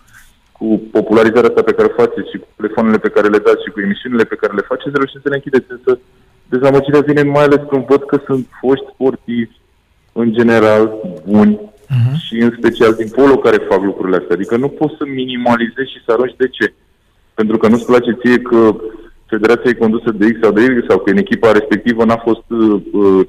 cu 0.58 0.66
popularizarea 0.96 1.48
asta 1.48 1.62
pe 1.62 1.76
care 1.76 1.88
o 1.90 2.00
faceți 2.02 2.30
și 2.30 2.38
cu 2.42 2.48
telefoanele 2.56 2.98
pe 2.98 3.14
care 3.14 3.28
le 3.28 3.44
dați 3.46 3.64
și 3.64 3.72
cu 3.74 3.80
emisiunile 3.80 4.24
pe 4.24 4.40
care 4.40 4.52
le 4.54 4.68
faceți, 4.70 4.96
reușiți 4.96 5.22
să 5.22 5.28
le 5.28 5.38
închideți. 5.40 5.74
Însă 5.76 5.92
dezamăgirea 6.54 7.00
vine 7.10 7.22
mai 7.22 7.44
ales 7.44 7.62
când 7.70 7.84
văd 7.92 8.02
că 8.10 8.16
sunt 8.26 8.44
foști 8.60 8.90
sportivi 8.92 9.56
în 10.12 10.32
general 10.38 10.82
buni 11.28 11.54
uh-huh. 11.58 12.14
și 12.24 12.34
în 12.46 12.50
special 12.58 12.92
din 12.94 13.08
polo 13.18 13.36
care 13.36 13.68
fac 13.70 13.82
lucrurile 13.82 14.16
astea. 14.16 14.36
Adică 14.36 14.56
nu 14.56 14.68
poți 14.68 14.98
să 14.98 15.04
minimalizezi 15.06 15.92
și 15.94 16.04
să 16.04 16.12
arunci 16.12 16.40
de 16.42 16.48
ce. 16.48 16.66
Pentru 17.34 17.56
că 17.58 17.66
nu-ți 17.68 17.90
place 17.90 18.10
ție 18.20 18.38
că 18.38 18.60
federația 19.34 19.70
e 19.70 19.84
condusă 19.84 20.10
de 20.10 20.26
X 20.32 20.36
sau 20.42 20.52
de 20.52 20.62
Y 20.62 20.84
sau 20.88 20.98
că 20.98 21.10
în 21.10 21.16
echipa 21.24 21.52
respectivă 21.58 22.04
n-a 22.04 22.20
fost 22.28 22.46
uh, 22.48 22.82
uh 22.92 23.26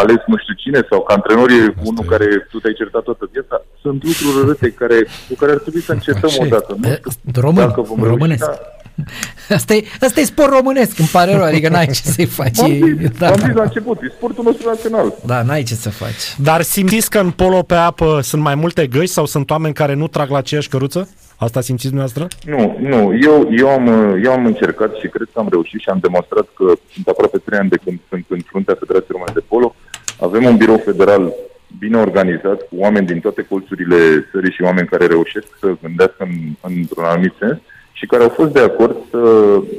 ales 0.00 0.20
nu 0.26 0.36
știu 0.42 0.54
cine 0.62 0.80
sau 0.90 1.00
că 1.02 1.12
antrenor 1.12 1.50
e 1.50 1.74
unul 1.90 2.04
care 2.12 2.26
tu 2.50 2.58
te-ai 2.58 2.74
certat 2.80 3.02
toată 3.02 3.24
viața. 3.32 3.56
Sunt 3.82 3.98
lucruri 4.08 4.46
răte 4.46 4.68
care, 4.70 4.98
cu 5.28 5.34
care 5.40 5.52
ar 5.52 5.58
trebui 5.58 5.80
să 5.80 5.92
încetăm 5.92 6.30
Așa 6.32 6.42
odată. 6.44 6.76
Nu 6.80 6.88
știu 6.88 7.40
Român, 7.46 7.66
dacă 7.66 7.80
vom 7.80 8.02
românesc. 8.02 8.44
Reuși, 8.44 8.60
Asta 9.58 9.74
e, 9.74 9.84
asta 10.00 10.20
e 10.20 10.24
sport 10.24 10.52
românesc, 10.52 10.98
îmi 10.98 11.08
pare 11.12 11.32
rău, 11.32 11.42
adică 11.42 11.68
n-ai 11.68 11.86
ce 11.86 12.00
să-i 12.02 12.26
faci. 12.26 12.58
Am 12.58 12.72
zis, 12.72 13.10
da, 13.18 13.28
am 13.28 13.38
zis 13.38 13.54
la 13.54 13.62
început, 13.62 14.02
e 14.02 14.12
sportul 14.16 14.44
nostru 14.44 14.68
național. 14.68 15.14
Da, 15.26 15.42
n-ai 15.42 15.62
ce 15.62 15.74
să 15.74 15.90
faci. 15.90 16.36
Dar 16.36 16.62
simțiți 16.62 17.10
că 17.10 17.18
în 17.18 17.30
polo 17.30 17.62
pe 17.62 17.74
apă 17.74 18.20
sunt 18.22 18.42
mai 18.42 18.54
multe 18.54 18.86
găși 18.86 19.06
sau 19.06 19.26
sunt 19.26 19.50
oameni 19.50 19.74
care 19.74 19.94
nu 19.94 20.08
trag 20.08 20.30
la 20.30 20.38
aceeași 20.38 20.68
căruță? 20.68 21.08
Asta 21.36 21.60
simțiți 21.60 21.92
dumneavoastră? 21.92 22.24
Nu, 22.54 22.76
nu. 22.80 23.18
Eu, 23.22 23.48
eu, 23.56 23.68
am, 23.68 23.86
eu 24.24 24.32
am 24.32 24.46
încercat 24.46 24.94
și 24.94 25.08
cred 25.08 25.28
că 25.32 25.38
am 25.38 25.48
reușit 25.50 25.80
și 25.80 25.88
am 25.88 25.98
demonstrat 26.00 26.46
că 26.54 26.72
sunt 26.92 27.06
aproape 27.06 27.38
trei 27.38 27.58
ani 27.58 27.68
de 27.68 27.76
când 27.84 27.98
sunt 28.08 28.24
în 28.28 28.40
fruntea 28.40 28.76
Federației 28.78 29.16
Române 29.16 29.32
de 29.34 29.44
Polo. 29.48 29.74
Avem 30.20 30.44
un 30.44 30.56
birou 30.56 30.76
federal 30.76 31.32
bine 31.78 31.98
organizat, 31.98 32.58
cu 32.68 32.74
oameni 32.76 33.06
din 33.06 33.20
toate 33.20 33.42
colțurile 33.42 34.28
țării 34.30 34.52
și 34.52 34.62
oameni 34.62 34.86
care 34.86 35.06
reușesc 35.06 35.46
să 35.60 35.74
gândească 35.82 36.16
în, 36.18 36.34
într-un 36.60 37.04
anumit 37.04 37.34
sens 37.38 37.58
și 37.92 38.06
care 38.06 38.22
au 38.22 38.28
fost 38.28 38.52
de 38.52 38.60
acord 38.60 38.96
să, 39.10 39.20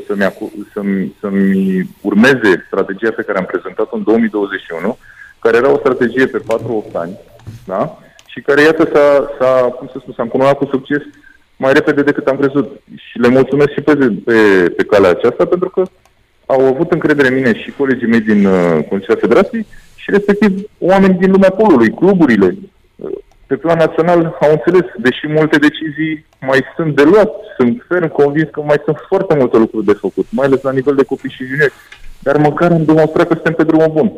să-mi, 0.08 0.32
să-mi, 0.74 1.16
să-mi 1.20 1.90
urmeze 2.02 2.64
strategia 2.68 3.12
pe 3.16 3.24
care 3.24 3.38
am 3.38 3.46
prezentat-o 3.46 3.96
în 3.96 4.04
2021, 4.04 4.98
care 5.40 5.58
era 5.58 5.72
o 5.72 5.78
strategie 5.78 6.26
pe 6.26 6.42
4-8 6.90 6.92
ani, 6.94 7.18
da? 7.66 8.00
și 8.36 8.42
care, 8.42 8.62
iată, 8.62 8.84
s-a, 8.94 9.36
s-a, 9.40 9.52
cum 9.78 9.88
să 9.92 9.98
spun, 10.00 10.14
s-a 10.14 10.24
încununat 10.24 10.58
cu 10.58 10.66
succes 10.66 11.02
mai 11.58 11.74
repede 11.74 12.02
decât 12.02 12.28
am 12.28 12.38
crezut. 12.38 12.82
Și 12.96 13.20
le 13.20 13.28
mulțumesc 13.28 13.72
și 13.72 13.82
pe, 13.82 13.96
pe, 14.26 14.70
pe 14.78 14.84
calea 14.84 15.10
aceasta, 15.10 15.46
pentru 15.46 15.70
că 15.70 15.84
au 16.46 16.66
avut 16.66 16.92
încredere 16.92 17.28
în 17.28 17.34
mine 17.34 17.58
și 17.58 17.74
colegii 17.78 18.08
mei 18.08 18.22
din 18.22 18.46
uh, 18.46 18.84
Consiliul 18.90 19.20
Federației 19.20 19.66
și 19.96 20.12
respectiv 20.12 20.70
oameni 20.78 21.18
din 21.18 21.32
lumea 21.32 21.50
polului, 21.50 21.94
cluburile. 21.94 22.58
Uh, 22.96 23.10
pe 23.48 23.56
plan 23.56 23.78
național 23.78 24.38
au 24.42 24.52
înțeles, 24.52 24.92
deși 24.98 25.28
multe 25.28 25.58
decizii 25.58 26.26
mai 26.40 26.60
sunt 26.76 26.96
de 26.96 27.04
luat, 27.04 27.32
sunt 27.58 27.84
ferm 27.88 28.08
convins 28.08 28.50
că 28.52 28.62
mai 28.62 28.82
sunt 28.86 28.98
foarte 29.08 29.36
multe 29.36 29.58
lucruri 29.58 29.86
de 29.86 29.94
făcut, 29.94 30.28
mai 30.30 30.46
ales 30.46 30.62
la 30.62 30.72
nivel 30.72 30.96
de 30.96 31.04
copii 31.04 31.30
și 31.30 31.46
juniori. 31.46 31.74
Dar 32.20 32.38
măcar 32.38 32.72
am 32.72 32.86
demonstrat 32.86 33.28
că 33.28 33.34
suntem 33.34 33.54
pe 33.54 33.64
drumul 33.64 33.92
bun. 33.92 34.12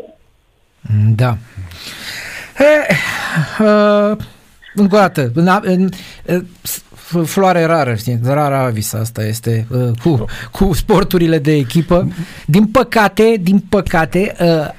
Da. 1.15 1.37
He, 2.57 2.95
uh, 3.63 4.17
încă 4.73 4.95
o 4.95 4.99
dată, 4.99 5.31
în, 5.33 5.47
în, 5.63 5.89
floare 7.25 7.65
rară, 7.65 7.95
știi, 7.95 8.19
rara 8.23 8.63
avis 8.63 8.93
asta 8.93 9.25
este 9.25 9.67
uh, 9.69 9.89
cu, 10.03 10.25
cu 10.51 10.73
sporturile 10.73 11.39
de 11.39 11.55
echipă. 11.55 12.07
Din 12.45 12.65
păcate, 12.65 13.35
din 13.41 13.59
păcate, 13.69 14.35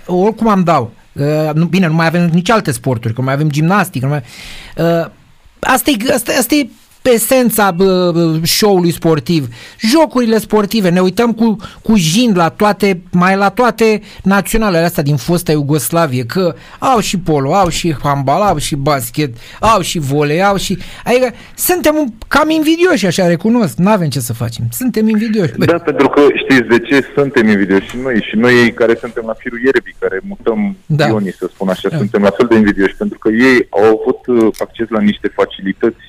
uh, 0.06 0.16
oricum 0.22 0.48
am 0.48 0.62
dau, 0.62 0.92
uh, 1.12 1.50
nu, 1.54 1.64
bine, 1.64 1.86
nu 1.86 1.94
mai 1.94 2.06
avem 2.06 2.30
nici 2.32 2.50
alte 2.50 2.70
sporturi, 2.70 3.14
că 3.14 3.22
mai 3.22 3.34
avem 3.34 3.50
gimnastică, 3.50 4.06
nu 4.06 4.12
mai, 4.12 4.22
uh, 4.76 5.10
asta 5.60 5.90
e, 5.90 6.12
asta, 6.12 6.32
asta 6.38 6.54
e 6.54 6.68
esența 7.02 7.76
show-ului 8.42 8.92
sportiv. 8.92 9.48
Jocurile 9.80 10.38
sportive, 10.38 10.88
ne 10.88 11.00
uităm 11.00 11.32
cu, 11.32 11.56
cu 11.82 11.96
jind 11.96 12.36
la 12.36 12.48
toate, 12.48 13.02
mai 13.12 13.36
la 13.36 13.48
toate 13.48 14.02
naționalele 14.22 14.84
astea 14.84 15.02
din 15.02 15.16
fosta 15.16 15.52
Iugoslavie, 15.52 16.24
că 16.24 16.54
au 16.78 17.00
și 17.00 17.18
polo, 17.18 17.54
au 17.54 17.68
și 17.68 17.96
handbal, 18.02 18.42
au 18.42 18.58
și 18.58 18.76
basket, 18.76 19.36
au 19.60 19.80
și 19.80 19.98
volei, 19.98 20.42
au 20.42 20.56
și... 20.56 20.78
Adică 21.04 21.34
suntem 21.54 22.14
cam 22.28 22.50
invidioși, 22.50 23.06
așa 23.06 23.26
recunosc, 23.26 23.76
nu 23.76 23.90
avem 23.90 24.08
ce 24.08 24.20
să 24.20 24.32
facem. 24.32 24.64
Suntem 24.70 25.08
invidioși. 25.08 25.52
Da, 25.58 25.78
pentru 25.78 26.08
că 26.08 26.20
știți 26.34 26.68
de 26.68 26.78
ce 26.78 27.06
suntem 27.14 27.48
invidioși 27.48 27.88
și 27.88 27.96
noi, 27.96 28.26
și 28.28 28.36
noi 28.36 28.72
care 28.72 28.94
suntem 29.00 29.24
la 29.26 29.34
firul 29.38 29.60
ierbii, 29.64 29.96
care 29.98 30.20
mutăm 30.22 30.76
da. 30.86 31.06
ionii, 31.06 31.32
să 31.32 31.48
spun 31.52 31.68
așa, 31.68 31.88
da. 31.88 31.96
suntem 31.96 32.22
la 32.22 32.30
fel 32.30 32.46
de 32.46 32.54
invidioși, 32.54 32.94
pentru 32.94 33.18
că 33.18 33.28
ei 33.28 33.66
au 33.70 33.84
avut 33.84 34.26
uh, 34.26 34.54
acces 34.58 34.88
la 34.88 35.00
niște 35.00 35.28
facilități 35.34 36.02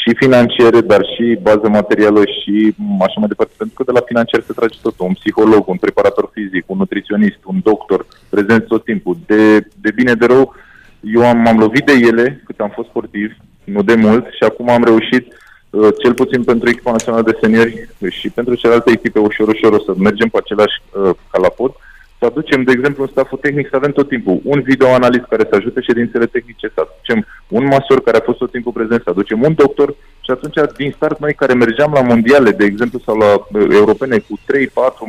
și 0.00 0.14
financiare, 0.14 0.80
dar 0.80 1.02
și 1.14 1.38
bază 1.42 1.68
materială 1.68 2.20
și 2.20 2.74
așa 3.00 3.18
mai 3.18 3.28
departe, 3.28 3.54
pentru 3.56 3.76
că 3.76 3.82
de 3.92 3.98
la 3.98 4.06
financiar 4.06 4.42
se 4.46 4.52
trage 4.52 4.78
tot, 4.82 4.94
un 4.98 5.12
psiholog, 5.12 5.68
un 5.68 5.76
preparator 5.76 6.30
fizic, 6.32 6.64
un 6.66 6.78
nutriționist, 6.78 7.38
un 7.44 7.58
doctor, 7.62 8.06
prezent 8.28 8.66
tot 8.66 8.84
timpul. 8.84 9.16
De, 9.26 9.58
de 9.58 9.90
bine 9.94 10.14
de 10.14 10.26
rău, 10.26 10.54
eu 11.00 11.26
am, 11.26 11.38
m-am 11.38 11.58
lovit 11.58 11.84
de 11.86 11.92
ele 11.92 12.42
cât 12.44 12.60
am 12.60 12.72
fost 12.74 12.88
sportiv, 12.88 13.36
nu 13.64 13.82
de 13.82 13.94
mult, 13.94 14.24
și 14.26 14.42
acum 14.42 14.68
am 14.68 14.84
reușit, 14.84 15.24
uh, 15.70 15.88
cel 16.02 16.14
puțin 16.14 16.44
pentru 16.44 16.68
echipa 16.68 16.90
națională 16.90 17.22
de 17.22 17.38
seniori 17.40 17.88
și 18.08 18.30
pentru 18.30 18.54
celelalte 18.54 18.90
echipe, 18.90 19.18
ușor, 19.18 19.48
ușor, 19.48 19.72
o 19.72 19.78
să 19.78 19.92
mergem 19.98 20.28
pe 20.28 20.38
același 20.38 20.76
uh, 20.82 21.10
calapot, 21.30 21.76
să 22.20 22.26
aducem, 22.26 22.62
de 22.62 22.72
exemplu, 22.76 23.02
în 23.02 23.12
staful 23.12 23.38
tehnic, 23.38 23.68
să 23.68 23.76
avem 23.76 23.92
tot 23.92 24.08
timpul 24.08 24.40
un 24.44 24.60
videoanalist 24.70 25.26
care 25.28 25.46
să 25.50 25.54
ajute 25.56 25.80
ședințele 25.80 26.26
tehnice, 26.26 26.66
să 26.74 26.80
aducem 26.82 27.26
un 27.48 27.64
masor 27.64 28.02
care 28.02 28.16
a 28.16 28.28
fost 28.28 28.38
tot 28.38 28.50
timpul 28.50 28.72
prezent, 28.72 29.02
să 29.02 29.10
aducem 29.10 29.42
un 29.42 29.54
doctor 29.54 29.88
și 30.24 30.30
atunci, 30.30 30.58
din 30.76 30.92
start, 30.96 31.18
noi 31.18 31.34
care 31.34 31.54
mergeam 31.54 31.92
la 31.92 32.02
mondiale, 32.02 32.50
de 32.50 32.64
exemplu, 32.64 32.98
sau 33.06 33.16
la 33.16 33.30
uh, 33.34 33.66
europene 33.80 34.18
cu 34.18 34.38
3-4 34.38 34.40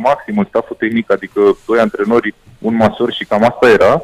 maxim 0.08 0.38
în 0.38 0.46
staful 0.48 0.76
tehnic, 0.78 1.12
adică 1.12 1.40
doi 1.66 1.78
antrenori, 1.78 2.34
un 2.58 2.74
masor 2.74 3.12
și 3.12 3.24
cam 3.24 3.42
asta 3.44 3.70
era, 3.70 4.02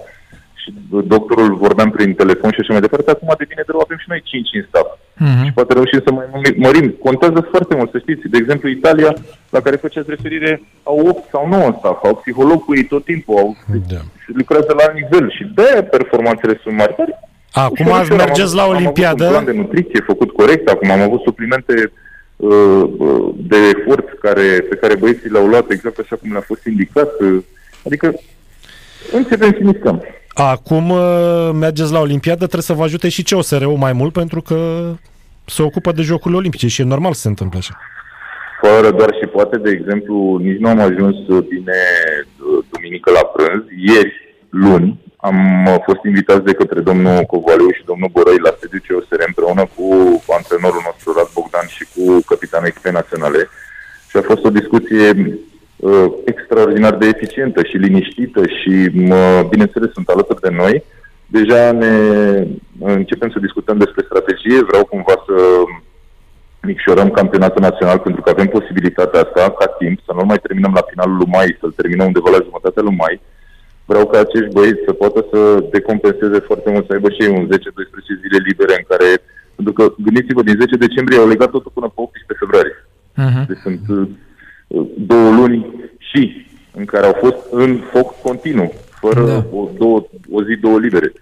și 0.55 0.69
doctorul 1.15 1.55
vorbeam 1.55 1.91
prin 1.91 2.15
telefon 2.15 2.51
și 2.53 2.61
așa 2.61 2.73
mai 2.73 2.81
departe, 2.87 3.11
acum 3.11 3.35
de 3.39 3.45
bine 3.49 3.63
de 3.67 3.73
rău 3.73 3.81
avem 3.81 3.99
și 4.01 4.11
noi 4.13 4.23
5 4.25 4.49
în 4.53 4.65
staff. 4.69 4.89
Uh-huh. 5.19 5.45
Și 5.45 5.53
poate 5.53 5.73
reușim 5.73 6.01
să 6.05 6.13
mai 6.13 6.27
mărim. 6.57 6.89
Contează 6.91 7.41
foarte 7.51 7.75
mult, 7.75 7.91
să 7.91 7.99
știți. 7.99 8.29
De 8.29 8.37
exemplu, 8.37 8.69
Italia, 8.69 9.15
la 9.51 9.61
care 9.61 9.77
făceați 9.77 10.11
referire, 10.11 10.63
au 10.83 11.07
8 11.09 11.29
sau 11.31 11.49
9 11.49 11.65
în 11.67 11.75
staff, 11.79 12.05
au 12.05 12.15
psiholog 12.15 12.65
cu 12.65 12.75
ei 12.75 12.85
tot 12.85 13.05
timpul, 13.05 13.37
au, 13.37 13.57
da. 13.89 14.01
și 14.23 14.31
lucrează 14.33 14.73
la 14.77 14.93
nivel 14.93 15.31
și 15.31 15.45
de 15.55 15.89
performanțele 15.91 16.61
sunt 16.63 16.77
mari. 16.77 16.95
Dar 16.97 17.19
Acum 17.53 17.93
ați 17.93 18.13
mergeți 18.13 18.55
la 18.55 18.67
Olimpiadă? 18.67 19.27
Am 19.27 19.35
avut 19.35 19.39
un 19.39 19.45
plan 19.45 19.45
de 19.45 19.61
nutriție 19.61 20.01
făcut 20.07 20.31
corect, 20.31 20.69
acum 20.69 20.91
am 20.91 21.01
avut 21.01 21.21
suplimente 21.23 21.93
uh, 22.37 22.83
uh, 22.99 23.35
de 23.37 23.57
efort 23.77 24.19
care, 24.21 24.67
pe 24.71 24.77
care 24.77 24.97
băieții 24.97 25.31
le-au 25.31 25.47
luat 25.47 25.71
exact 25.71 25.99
așa 25.99 26.17
cum 26.17 26.33
le-a 26.33 26.41
fost 26.41 26.67
indicat. 26.67 27.11
Uh, 27.21 27.43
adică 27.85 28.15
începem 29.13 29.51
să 29.51 29.59
mișcăm. 29.61 30.03
Acum 30.29 30.91
uh, 30.91 31.51
mergeți 31.53 31.93
la 31.93 32.01
Olimpiadă, 32.01 32.45
trebuie 32.45 32.63
să 32.63 32.73
vă 32.73 32.83
ajute 32.83 33.09
și 33.09 33.23
COSR-ul 33.23 33.77
mai 33.77 33.93
mult 33.93 34.13
pentru 34.13 34.41
că 34.43 34.57
se 35.45 35.63
ocupă 35.63 35.93
de 35.93 36.03
Jocurile 36.03 36.39
Olimpice 36.39 36.69
și 36.69 36.81
e 36.81 36.85
normal 36.85 37.13
să 37.13 37.21
se 37.21 37.29
întâmple 37.29 37.59
așa. 37.59 37.79
Fără 38.63 38.91
doar 38.91 39.11
și 39.21 39.27
poate, 39.27 39.57
de 39.57 39.71
exemplu, 39.71 40.39
nici 40.43 40.59
nu 40.59 40.69
am 40.69 40.79
ajuns 40.79 41.17
bine 41.49 41.81
uh, 42.19 42.65
duminică 42.71 43.11
la 43.11 43.25
prânz. 43.35 43.63
Ieri, 43.77 44.15
luni, 44.49 45.01
am 45.17 45.39
uh, 45.67 45.77
fost 45.87 46.03
invitați 46.05 46.45
de 46.45 46.59
către 46.61 46.81
domnul 46.81 47.23
Covaliu 47.33 47.71
și 47.71 47.89
domnul 47.91 48.11
Borăi 48.13 48.45
la 48.47 48.57
sediu 48.61 48.81
COSR 48.87 49.21
împreună 49.27 49.65
cu 49.75 49.87
antrenorul 50.39 50.83
nostru, 50.89 51.09
Rad 51.17 51.31
Bogdan, 51.35 51.67
și 51.77 51.85
cu 51.93 52.03
capitanul 52.31 52.71
echipei 52.71 52.99
naționale. 53.01 53.41
Și 54.09 54.17
a 54.17 54.23
fost 54.31 54.45
o 54.45 54.57
discuție 54.59 55.07
uh, 55.79 56.07
extraordinar 56.25 56.95
de 56.97 57.07
eficientă 57.07 57.63
și 57.65 57.77
liniștită 57.77 58.43
și, 58.47 58.75
uh, 59.11 59.41
bineînțeles, 59.49 59.91
sunt 59.93 60.09
alături 60.09 60.41
de 60.41 60.51
noi. 60.51 60.85
Deja 61.27 61.73
ne 61.73 61.93
începem 62.79 63.31
să 63.31 63.39
discutăm 63.39 63.79
despre 63.79 64.03
strategie. 64.09 64.69
Vreau 64.69 64.85
cumva 64.85 65.15
să 65.27 65.37
micșorăm 66.63 67.11
campionatul 67.11 67.63
național 67.69 67.99
pentru 67.99 68.21
că 68.23 68.31
avem 68.31 68.47
posibilitatea 68.47 69.21
asta 69.21 69.51
ca 69.59 69.67
timp, 69.67 69.99
să 70.07 70.13
nu 70.15 70.25
mai 70.25 70.45
terminăm 70.47 70.73
la 70.79 70.89
finalul 70.91 71.17
lui 71.17 71.33
mai, 71.37 71.57
să-l 71.61 71.79
terminăm 71.81 72.07
undeva 72.07 72.31
la 72.31 72.45
jumătatea 72.47 72.83
lui 72.83 73.01
mai. 73.05 73.21
Vreau 73.91 74.07
ca 74.07 74.19
acești 74.21 74.55
băieți 74.57 74.87
să 74.87 74.93
poată 74.93 75.21
să 75.33 75.41
decompenseze 75.77 76.39
foarte 76.49 76.69
mult, 76.71 76.85
să 76.87 76.93
aibă 76.93 77.09
și 77.11 77.23
ei 77.25 77.37
un 77.39 77.45
10-12 77.47 77.51
zile 78.23 78.39
libere 78.49 78.75
în 78.81 78.87
care... 78.93 79.09
Pentru 79.59 79.77
că, 79.79 79.85
gândiți-vă, 80.07 80.43
din 80.43 80.57
10 80.61 80.77
decembrie 80.77 81.19
au 81.19 81.29
legat 81.29 81.51
totul 81.51 81.71
până 81.75 81.87
pe 81.95 82.01
18 82.01 82.43
februarie. 82.43 82.77
Uh-huh. 83.23 83.45
Deci 83.49 83.63
sunt 83.67 83.83
două 84.97 85.31
luni 85.31 85.67
și 85.99 86.47
în 86.75 86.85
care 86.85 87.07
au 87.07 87.17
fost 87.21 87.37
în 87.51 87.81
foc 87.93 88.21
continuu, 88.23 88.73
fără 89.01 89.27
da. 89.27 89.45
o, 89.53 89.69
două, 89.79 90.07
o 90.31 90.43
zi, 90.43 90.57
două 90.57 90.79
libere. 90.79 91.13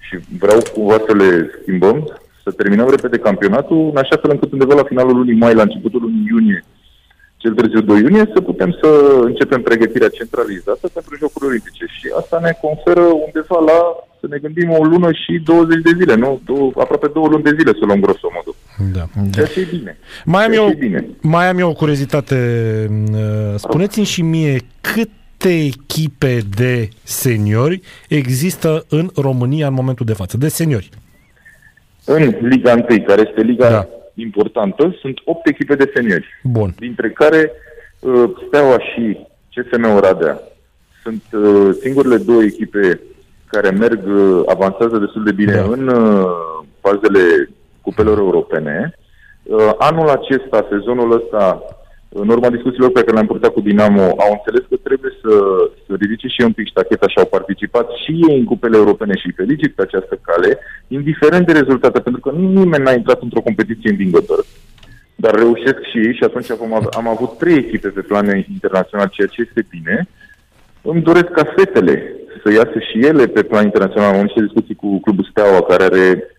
Și 0.00 0.18
vreau 0.38 0.58
cumva 0.74 0.96
să 1.06 1.14
le 1.14 1.50
schimbăm, 1.60 2.18
să 2.42 2.50
terminăm 2.50 2.88
repede 2.88 3.18
campionatul, 3.18 3.90
în 3.90 3.96
așa 3.96 4.16
fel 4.16 4.30
încât 4.30 4.52
undeva 4.52 4.74
la 4.74 4.82
finalul 4.82 5.16
lunii 5.16 5.34
mai, 5.34 5.54
la 5.54 5.62
începutul 5.62 6.00
lunii 6.00 6.26
iunie, 6.30 6.64
cel 7.44 7.54
târziu 7.54 7.80
2 7.80 8.00
iunie, 8.00 8.30
să 8.34 8.40
putem 8.40 8.70
să 8.80 8.88
începem 9.20 9.60
pregătirea 9.62 10.08
centralizată 10.18 10.86
pentru 10.96 11.12
Jocurile 11.20 11.50
Olimpice. 11.50 11.84
Și 11.96 12.06
asta 12.20 12.36
ne 12.46 12.52
conferă 12.64 13.04
undeva 13.26 13.58
la, 13.70 13.78
să 14.20 14.26
ne 14.32 14.38
gândim, 14.44 14.70
o 14.70 14.84
lună 14.84 15.10
și 15.22 15.32
20 15.44 15.82
de 15.82 15.92
zile, 15.98 16.14
nu? 16.14 16.40
Două, 16.44 16.72
aproape 16.84 17.08
două 17.16 17.28
luni 17.28 17.42
de 17.42 17.54
zile 17.58 17.72
să 17.78 17.84
luăm 17.84 18.00
grosomodul. 18.00 18.54
Da. 18.96 19.04
Ceea 19.34 19.46
ce 19.46 19.60
e 19.60 19.76
bine. 19.76 19.98
Mai 20.24 20.44
am, 20.44 20.52
eu, 20.52 20.66
bine. 20.78 21.06
mai 21.20 21.48
am 21.48 21.58
eu 21.58 21.68
o 21.68 21.80
curiozitate. 21.82 22.38
Uh, 23.12 23.54
spuneți-mi 23.56 24.12
și 24.14 24.22
mie 24.22 24.56
câte 24.80 25.54
echipe 25.72 26.38
de 26.56 26.88
seniori 27.02 27.80
există 28.08 28.84
în 28.88 29.10
România 29.16 29.66
în 29.66 29.74
momentul 29.74 30.06
de 30.06 30.12
față? 30.12 30.36
De 30.36 30.48
seniori. 30.48 30.88
În 32.04 32.34
Liga 32.40 32.72
1, 32.72 33.02
care 33.06 33.22
este 33.28 33.40
Liga 33.42 33.70
da 33.70 33.88
importantă, 34.14 34.96
sunt 35.00 35.18
8 35.24 35.48
echipe 35.48 35.74
de 35.74 35.90
seniori. 35.94 36.26
Bun. 36.42 36.74
Dintre 36.78 37.10
care 37.10 37.50
uh, 38.00 38.30
Steaua 38.46 38.78
și 38.78 39.26
CSM 39.54 39.94
Oradea 39.94 40.40
sunt 41.02 41.22
uh, 41.32 41.70
singurele 41.80 42.16
două 42.16 42.42
echipe 42.42 43.00
care 43.46 43.70
merg, 43.70 44.06
uh, 44.06 44.42
avansează 44.46 44.98
destul 44.98 45.24
de 45.24 45.32
bine 45.32 45.52
da. 45.52 45.62
în 45.62 45.88
uh, 45.88 46.26
fazele 46.80 47.50
cupelor 47.80 48.18
europene. 48.18 48.98
Uh, 49.42 49.72
anul 49.78 50.08
acesta, 50.08 50.66
sezonul 50.70 51.12
ăsta, 51.12 51.62
în 52.20 52.28
urma 52.28 52.50
discuțiilor 52.50 52.90
pe 52.92 53.00
care 53.00 53.12
le-am 53.12 53.26
purtat 53.26 53.52
cu 53.52 53.60
Dinamo, 53.60 54.06
au 54.24 54.32
înțeles 54.36 54.64
că 54.70 54.76
trebuie 54.82 55.12
să, 55.22 55.32
să 55.86 55.92
ridice 56.00 56.28
și 56.28 56.40
un 56.48 56.52
pic 56.52 56.66
ștacheta 56.68 57.08
și 57.08 57.18
au 57.18 57.26
participat 57.26 57.86
și 58.02 58.12
ei 58.28 58.38
în 58.38 58.44
cupele 58.44 58.76
europene 58.76 59.14
și 59.16 59.38
felicit 59.40 59.72
pe 59.74 59.82
această 59.82 60.18
cale, 60.22 60.58
indiferent 60.88 61.46
de 61.46 61.52
rezultate, 61.52 62.00
pentru 62.00 62.20
că 62.20 62.30
nimeni 62.30 62.84
n-a 62.84 62.92
intrat 62.92 63.20
într-o 63.22 63.46
competiție 63.48 63.90
învingător. 63.90 64.44
Dar 65.14 65.34
reușesc 65.34 65.80
și 65.90 65.98
ei 66.06 66.14
și 66.14 66.24
atunci 66.24 66.50
am, 66.50 66.88
am 66.90 67.08
avut 67.08 67.38
trei 67.38 67.56
echipe 67.56 67.88
pe 67.88 68.00
plan 68.00 68.26
internațional, 68.52 69.08
ceea 69.12 69.28
ce 69.28 69.40
este 69.46 69.66
bine. 69.70 70.08
Îmi 70.82 71.02
doresc 71.02 71.28
ca 71.30 71.52
fetele 71.56 71.94
să 72.42 72.52
iasă 72.52 72.78
și 72.90 73.06
ele 73.06 73.26
pe 73.26 73.42
plan 73.42 73.64
internațional. 73.64 74.14
Am 74.14 74.22
niște 74.22 74.40
discuții 74.40 74.74
cu 74.74 75.00
Clubul 75.00 75.28
Steaua, 75.30 75.62
care 75.62 75.84
are 75.84 76.34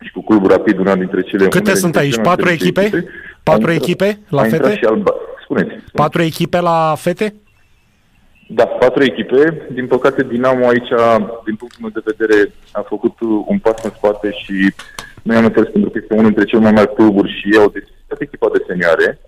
și 0.00 0.12
cu 0.12 0.22
Clubul 0.24 0.48
Rapid, 0.48 0.78
una 0.78 0.96
dintre 0.96 1.22
cele... 1.22 1.48
Câte 1.48 1.74
sunt 1.74 1.96
aici? 1.96 2.18
Patru 2.18 2.48
echipe? 2.48 2.80
echipe? 2.80 3.04
Patru 3.42 3.70
a 3.70 3.74
echipe 3.74 4.18
la 4.28 4.42
fete? 4.42 4.76
Și 4.76 4.84
alba. 4.84 5.14
Spuneți, 5.42 5.68
spuneți. 5.68 5.92
Patru 5.92 6.22
echipe 6.22 6.60
la 6.60 6.94
fete? 6.96 7.34
Da, 8.48 8.66
patru 8.66 9.02
echipe. 9.02 9.66
Din 9.72 9.86
păcate, 9.86 10.22
Dinamo 10.22 10.66
aici, 10.66 10.92
din 11.44 11.56
punctul 11.56 11.80
meu 11.80 11.90
de 11.94 12.12
vedere, 12.16 12.52
a 12.72 12.80
făcut 12.80 13.16
un 13.46 13.58
pas 13.58 13.84
în 13.84 13.90
spate 13.96 14.30
și 14.30 14.74
noi 15.22 15.36
am 15.36 15.44
înțeles 15.44 15.68
pentru 15.70 15.90
că 15.90 15.98
este 16.02 16.14
unul 16.14 16.26
dintre 16.26 16.44
cele 16.44 16.62
mai 16.62 16.72
mari 16.72 16.94
cluburi 16.94 17.40
și 17.40 17.58
au 17.58 17.68
deschis 17.68 17.94
echipa 18.18 18.48
de 18.52 18.64
senioare. 18.66 19.20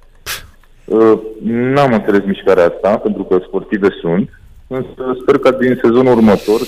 Uh, 0.84 1.18
n-am 1.44 1.92
înțeles 1.92 2.24
mișcarea 2.24 2.72
asta, 2.74 2.96
pentru 2.96 3.24
că 3.24 3.38
sportive 3.46 3.88
sunt. 4.00 4.30
Însă 4.66 5.16
sper 5.20 5.38
ca 5.38 5.50
din 5.50 5.78
sezonul 5.82 6.16
următor, 6.16 6.60
24-25, 6.60 6.66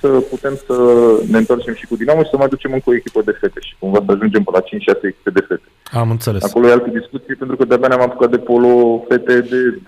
să 0.00 0.08
putem 0.08 0.54
să 0.66 0.74
ne 1.30 1.38
întoarcem 1.38 1.74
și 1.74 1.86
cu 1.86 1.96
Dinamo 1.96 2.22
și 2.22 2.30
să 2.30 2.36
mai 2.36 2.48
ducem 2.48 2.72
încă 2.72 2.90
o 2.90 2.94
echipă 2.94 3.22
de 3.24 3.36
fete 3.40 3.60
și 3.60 3.74
cumva 3.78 4.02
să 4.06 4.12
ajungem 4.12 4.42
pe 4.42 4.50
la 4.52 4.60
5-6 4.60 4.64
echipe 5.02 5.30
de 5.30 5.44
fete. 5.48 5.62
Am 5.92 6.10
înțeles. 6.10 6.44
Acolo 6.44 6.68
e 6.68 6.72
altă 6.72 6.90
discuție 6.90 7.34
pentru 7.34 7.56
că 7.56 7.64
de-abia 7.64 7.88
ne-am 7.88 8.00
apucat 8.00 8.30
de 8.30 8.38
polo 8.38 9.04
fete 9.08 9.40
de 9.40 9.78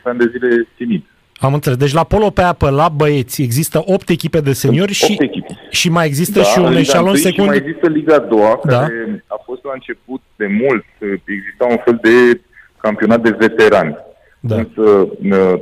10-12 0.00 0.02
ani 0.02 0.18
de 0.18 0.30
zile 0.32 0.68
timid. 0.76 1.04
Am 1.40 1.54
înțeles. 1.54 1.78
Deci 1.78 1.92
la 1.92 2.04
polo 2.04 2.30
pe 2.30 2.42
apă, 2.42 2.70
la 2.70 2.88
băieți, 2.88 3.42
există 3.42 3.82
8 3.84 4.08
echipe 4.08 4.40
de 4.40 4.52
seniori 4.52 4.92
și, 4.92 5.16
echipe. 5.18 5.58
și 5.70 5.90
mai 5.90 6.06
există 6.06 6.38
da, 6.38 6.44
și 6.44 6.58
un 6.58 6.76
eșalon 6.76 7.16
secund. 7.16 7.34
Și 7.34 7.46
mai 7.46 7.56
există 7.56 7.88
Liga 7.88 8.14
a 8.14 8.18
doua, 8.18 8.60
da. 8.64 8.78
care 8.78 9.24
a 9.26 9.40
fost 9.44 9.64
la 9.64 9.70
început 9.74 10.20
de 10.36 10.46
mult. 10.46 10.84
Exista 11.24 11.64
un 11.70 11.78
fel 11.84 11.98
de 12.02 12.40
campionat 12.76 13.20
de 13.22 13.30
veterani 13.38 13.96
da. 14.40 14.56
Însă, 14.56 15.08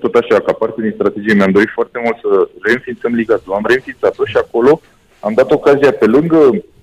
tot 0.01 0.15
așa, 0.15 0.41
ca 0.41 0.53
parte 0.53 0.81
din 0.81 0.93
strategie, 0.95 1.35
mi-am 1.35 1.51
dorit 1.51 1.69
foarte 1.69 2.01
mult 2.05 2.17
să 2.25 2.49
reînființăm 2.63 3.15
Liga 3.15 3.41
2. 3.45 3.55
Am 3.57 3.67
reînființat-o 3.67 4.25
și 4.25 4.37
acolo 4.37 4.81
am 5.21 5.33
dat 5.35 5.51
ocazia 5.51 5.93
pe 5.93 6.07
lângă 6.07 6.39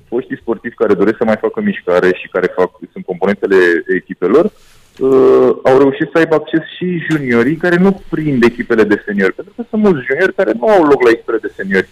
foștii 0.08 0.42
sportivi 0.42 0.76
care 0.76 0.94
doresc 0.94 1.18
să 1.18 1.24
mai 1.24 1.44
facă 1.46 1.62
mișcare 1.62 2.10
și 2.22 2.28
care 2.28 2.48
fac, 2.56 2.70
sunt 2.92 3.06
componentele 3.06 3.58
echipelor, 4.00 4.46
uh, 4.46 5.50
au 5.70 5.76
reușit 5.78 6.08
să 6.12 6.18
aibă 6.18 6.36
acces 6.36 6.64
și 6.78 7.06
juniorii 7.10 7.56
care 7.56 7.78
nu 7.86 8.02
prind 8.10 8.44
echipele 8.44 8.84
de 8.84 9.04
seniori, 9.06 9.34
pentru 9.34 9.54
că 9.56 9.62
sunt 9.70 9.82
mulți 9.82 10.06
juniori 10.08 10.40
care 10.40 10.52
nu 10.60 10.68
au 10.68 10.84
loc 10.84 11.02
la 11.04 11.10
echipele 11.10 11.38
de 11.42 11.54
seniori 11.56 11.90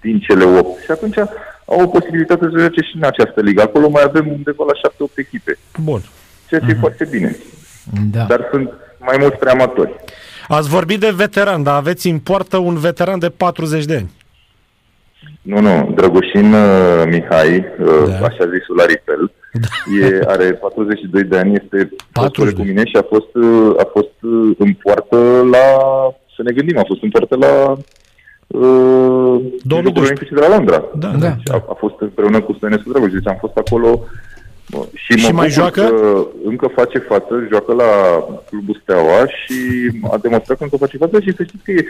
din 0.00 0.20
cele 0.20 0.44
8. 0.44 0.82
Și 0.84 0.90
atunci 0.90 1.18
au 1.72 1.80
o 1.82 1.86
posibilitate 1.86 2.44
să 2.50 2.58
joace 2.58 2.80
și 2.80 2.96
în 2.96 3.04
această 3.12 3.40
ligă. 3.40 3.62
Acolo 3.62 3.88
mai 3.88 4.02
avem 4.06 4.26
undeva 4.26 4.64
la 4.66 4.90
7-8 4.90 5.12
echipe. 5.14 5.58
Bun. 5.82 6.00
Ceea 6.48 6.60
ce 6.60 6.66
uh-huh. 6.66 6.70
e 6.70 6.72
mhm. 6.72 6.80
foarte 6.80 7.04
bine. 7.10 7.36
Da. 8.10 8.24
Dar 8.24 8.48
sunt 8.50 8.70
mai 9.00 9.16
mulți 9.20 9.36
prea 9.36 9.52
amatori. 9.52 9.94
Ați 10.48 10.68
vorbit 10.68 11.00
de 11.00 11.12
veteran, 11.16 11.62
dar 11.62 11.74
aveți 11.74 12.08
în 12.08 12.18
poartă 12.18 12.56
un 12.56 12.76
veteran 12.76 13.18
de 13.18 13.28
40 13.28 13.84
de 13.84 13.94
ani. 13.94 14.10
Nu, 15.42 15.60
nu, 15.60 15.92
Drăgușin 15.94 16.52
uh, 16.52 17.02
Mihai, 17.06 17.56
uh, 17.56 17.86
da. 18.08 18.26
așa 18.26 18.44
zisul 18.54 18.80
Aripel, 18.80 19.32
da. 19.52 20.06
e, 20.06 20.20
are 20.26 20.52
42 20.52 21.22
de 21.22 21.38
ani, 21.38 21.60
este 21.62 21.88
fost 22.12 22.54
cu 22.54 22.62
mine 22.62 22.84
și 22.84 22.96
a 22.96 23.04
fost, 23.08 23.34
uh, 23.34 23.74
a 23.78 23.88
fost 23.92 24.16
uh, 24.20 24.56
în 24.58 24.72
poartă 24.72 25.16
la, 25.50 25.66
să 26.36 26.42
ne 26.42 26.52
gândim, 26.52 26.78
a 26.78 26.82
fost 26.86 27.02
în 27.02 27.10
poartă 27.10 27.36
la 27.36 27.76
uh, 28.46 29.40
Jocurile 29.68 30.28
de 30.30 30.40
la 30.40 30.56
Londra. 30.56 30.84
Da, 30.98 31.08
da. 31.08 31.36
A, 31.52 31.64
a 31.68 31.76
fost 31.78 31.94
împreună 31.98 32.40
cu 32.40 32.52
Stănescu 32.52 32.90
Drăguș, 32.90 33.12
deci 33.12 33.28
am 33.28 33.36
fost 33.40 33.56
acolo 33.56 34.04
și, 34.94 35.18
și 35.18 35.32
mai 35.32 35.50
joacă? 35.50 35.80
Că 35.80 36.26
încă 36.44 36.66
face 36.74 36.98
față, 36.98 37.46
joacă 37.50 37.72
la 37.72 37.90
clubul 38.50 38.80
Steaua 38.82 39.26
și 39.26 39.58
a 40.12 40.18
demonstrat 40.18 40.56
că 40.58 40.64
încă 40.64 40.76
face 40.76 40.96
față 40.96 41.20
și 41.20 41.34
să 41.36 41.42
știți 41.42 41.64
că 41.64 41.70
e 41.70 41.84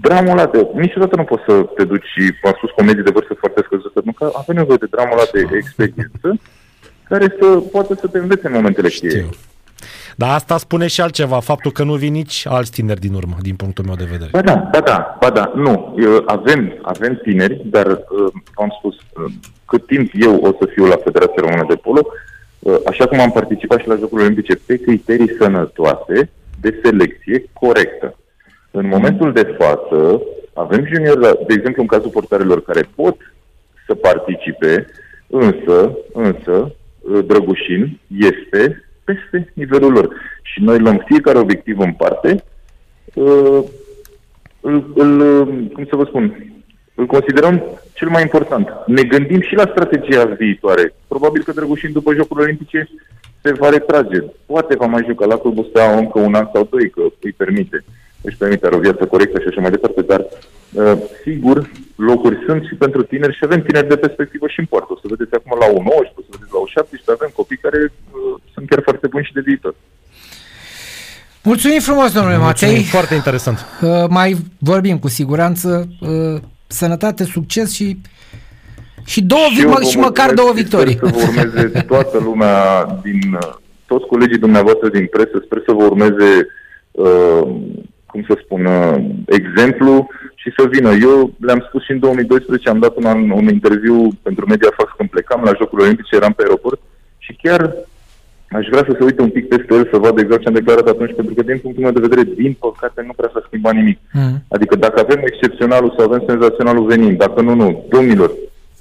dramul 0.00 0.30
ăla 0.30 0.46
de... 0.46 0.66
Niciodată 0.74 1.16
nu 1.16 1.24
poți 1.24 1.42
să 1.46 1.54
te 1.76 1.84
duci 1.84 2.04
și 2.14 2.22
am 2.44 2.54
spus 2.56 2.70
comedii 2.70 3.02
de 3.02 3.10
vârstă 3.10 3.34
foarte 3.34 3.62
scăzută, 3.64 4.00
nu 4.04 4.12
că 4.12 4.30
avem 4.34 4.56
nevoie 4.56 4.78
de 4.80 4.86
dramul 4.90 5.12
ăla 5.12 5.28
de 5.32 5.56
experiență 5.56 6.28
care 7.08 7.36
să 7.40 7.46
poată 7.46 7.94
să 8.00 8.06
te 8.06 8.18
învețe 8.18 8.46
în 8.46 8.52
momentele 8.52 8.88
cheie. 8.88 9.28
Dar 10.22 10.34
asta 10.34 10.56
spune 10.56 10.86
și 10.86 11.00
altceva, 11.00 11.40
faptul 11.40 11.70
că 11.72 11.82
nu 11.82 11.94
vin 11.94 12.12
nici 12.12 12.46
alți 12.46 12.70
tineri 12.70 13.00
din 13.00 13.14
urmă, 13.14 13.36
din 13.40 13.56
punctul 13.56 13.84
meu 13.84 13.94
de 13.94 14.08
vedere. 14.10 14.30
Ba 14.32 14.40
da, 14.40 14.68
ba 14.72 14.80
da, 14.80 15.16
ba 15.20 15.30
da, 15.30 15.52
nu. 15.54 15.96
Avem, 16.26 16.78
avem 16.82 17.20
tineri, 17.22 17.62
dar 17.64 17.86
uh, 17.86 18.32
am 18.54 18.74
spus, 18.78 18.94
uh, 18.94 19.32
cât 19.64 19.86
timp 19.86 20.10
eu 20.12 20.34
o 20.34 20.50
să 20.60 20.68
fiu 20.74 20.84
la 20.84 20.96
Federația 21.04 21.42
Română 21.42 21.64
de 21.68 21.74
Polo, 21.74 22.00
uh, 22.58 22.76
așa 22.86 23.06
cum 23.06 23.20
am 23.20 23.30
participat 23.30 23.80
și 23.80 23.88
la 23.88 23.94
Jocurile 23.94 24.26
Olimpice 24.26 24.54
pe 24.66 24.76
criterii 24.76 25.36
sănătoase, 25.38 26.30
de 26.60 26.80
selecție 26.84 27.44
corectă. 27.52 28.16
În 28.70 28.86
momentul 28.86 29.32
de 29.32 29.56
față, 29.58 30.22
avem 30.52 30.86
juniori, 30.86 31.20
de 31.20 31.54
exemplu, 31.54 31.82
în 31.82 31.88
cazul 31.88 32.10
portarilor 32.10 32.62
care 32.62 32.88
pot 32.94 33.16
să 33.86 33.94
participe, 33.94 34.86
însă, 35.26 35.98
însă, 36.12 36.72
Drăgușin 37.26 38.00
este 38.32 38.87
peste 39.08 39.52
nivelul 39.54 39.92
lor. 39.92 40.08
Și 40.42 40.62
noi 40.62 40.78
luăm 40.78 41.04
fiecare 41.06 41.38
obiectiv 41.38 41.78
în 41.78 41.92
parte, 41.92 42.44
uh, 43.14 43.60
îl, 44.60 44.92
îl, 44.94 45.18
cum 45.72 45.84
să 45.88 45.96
vă 45.96 46.04
spun, 46.04 46.52
îl 46.94 47.06
considerăm 47.06 47.62
cel 47.94 48.08
mai 48.08 48.22
important. 48.22 48.68
Ne 48.86 49.02
gândim 49.02 49.40
și 49.40 49.54
la 49.54 49.70
strategia 49.70 50.24
viitoare. 50.24 50.94
Probabil 51.08 51.42
că 51.42 51.52
Drăgușin 51.52 51.92
după 51.92 52.14
Jocurile 52.14 52.44
Olimpice 52.44 52.88
se 53.42 53.52
va 53.52 53.68
retrage. 53.68 54.18
Poate 54.46 54.76
va 54.76 54.86
mai 54.86 55.04
juca 55.06 55.26
la 55.26 55.36
clubul 55.36 55.64
ăsta 55.64 55.96
încă 55.96 56.18
un 56.18 56.34
an 56.34 56.48
sau 56.52 56.68
doi, 56.70 56.90
că 56.90 57.02
îi 57.20 57.32
permite. 57.32 57.84
Își 58.20 58.36
permite, 58.36 58.66
are 58.66 58.76
o 58.76 58.86
viață 58.86 59.06
corectă 59.06 59.40
și 59.40 59.48
așa 59.48 59.60
mai 59.60 59.70
departe, 59.70 60.02
dar 60.02 60.20
uh, 60.72 60.98
sigur, 61.24 61.70
locuri 61.96 62.42
sunt 62.46 62.62
și 62.68 62.74
pentru 62.74 63.02
tineri 63.02 63.36
și 63.36 63.44
avem 63.44 63.62
tineri 63.62 63.88
de 63.88 63.96
perspectivă 63.96 64.46
și 64.48 64.60
în 64.60 64.66
poartă. 64.66 64.92
O 64.92 64.98
să 65.02 65.06
vedeți 65.14 65.34
acum 65.34 65.52
la 65.58 65.66
U19, 65.76 66.12
o 66.14 66.22
să 66.26 66.30
vedeți 66.34 66.52
la 66.54 66.60
U17, 66.64 67.04
avem 67.06 67.30
copii 67.34 67.56
care 67.56 67.78
uh, 67.82 68.40
sunt 68.54 68.68
chiar 68.68 68.82
foarte 68.82 69.06
buni 69.06 69.24
și 69.24 69.32
de 69.32 69.40
viitor. 69.40 69.74
Mulțumim 71.42 71.80
frumos, 71.80 72.12
domnule 72.12 72.36
Mulțumim, 72.36 72.74
Matei. 72.74 72.90
Foarte 72.96 73.14
interesant. 73.14 73.58
Uh, 73.82 74.04
mai 74.08 74.36
vorbim 74.58 74.98
cu 74.98 75.08
siguranță. 75.08 75.88
Uh, 76.00 76.40
sănătate, 76.66 77.24
succes 77.24 77.72
și 77.72 77.96
și, 79.04 79.22
două, 79.22 79.46
și, 79.54 79.66
mă, 79.66 79.82
și 79.90 79.98
măcar 79.98 80.32
două 80.32 80.52
victorii. 80.54 80.94
Sper 80.96 81.10
să 81.10 81.26
vă 81.32 81.40
urmeze 81.40 81.80
toată 81.92 82.18
lumea 82.18 82.84
din 83.02 83.32
uh, 83.32 83.54
toți 83.86 84.06
colegii 84.06 84.38
dumneavoastră 84.38 84.88
din 84.88 85.06
presă, 85.06 85.42
sper 85.44 85.62
să 85.66 85.72
vă 85.72 85.84
urmeze 85.84 86.46
uh, 86.90 87.42
cum 88.10 88.24
să 88.28 88.34
spun, 88.44 88.64
uh, 88.64 88.96
exemplu 89.26 90.08
și 90.34 90.52
să 90.56 90.68
vină. 90.74 90.90
Eu 91.08 91.32
le-am 91.40 91.64
spus 91.68 91.82
și 91.84 91.90
în 91.90 91.98
2012, 91.98 92.68
am 92.68 92.78
dat 92.78 92.96
un, 92.96 93.04
an, 93.04 93.30
un 93.30 93.48
interviu 93.48 94.08
pentru 94.22 94.46
Mediafax 94.46 94.88
când 94.96 95.08
plecam 95.08 95.42
la 95.44 95.56
Jocurile 95.58 95.86
Olimpice, 95.86 96.16
eram 96.16 96.32
pe 96.32 96.42
aeroport 96.42 96.80
și 97.18 97.32
chiar 97.42 97.60
aș 98.58 98.66
vrea 98.70 98.84
să 98.88 98.94
se 98.98 99.04
uite 99.04 99.22
un 99.22 99.30
pic 99.30 99.48
peste 99.48 99.74
el, 99.74 99.88
să 99.92 99.98
vadă 99.98 100.20
exact 100.20 100.42
ce 100.42 100.48
am 100.48 100.54
declarat 100.54 100.86
atunci, 100.86 101.14
pentru 101.14 101.34
că 101.34 101.42
din 101.42 101.58
punctul 101.58 101.82
meu 101.84 101.92
de 101.92 102.06
vedere, 102.06 102.22
din 102.42 102.56
păcate, 102.58 103.02
nu 103.06 103.12
prea 103.16 103.30
s-a 103.32 103.42
schimbat 103.46 103.74
nimic. 103.74 103.98
Mm. 104.12 104.44
Adică 104.48 104.74
dacă 104.76 105.00
avem 105.00 105.20
excepționalul 105.24 105.94
sau 105.96 106.04
avem 106.04 106.22
senzaționalul 106.26 106.86
venind, 106.86 107.18
dacă 107.18 107.40
nu, 107.40 107.54
nu, 107.54 107.86
domnilor, 107.88 108.30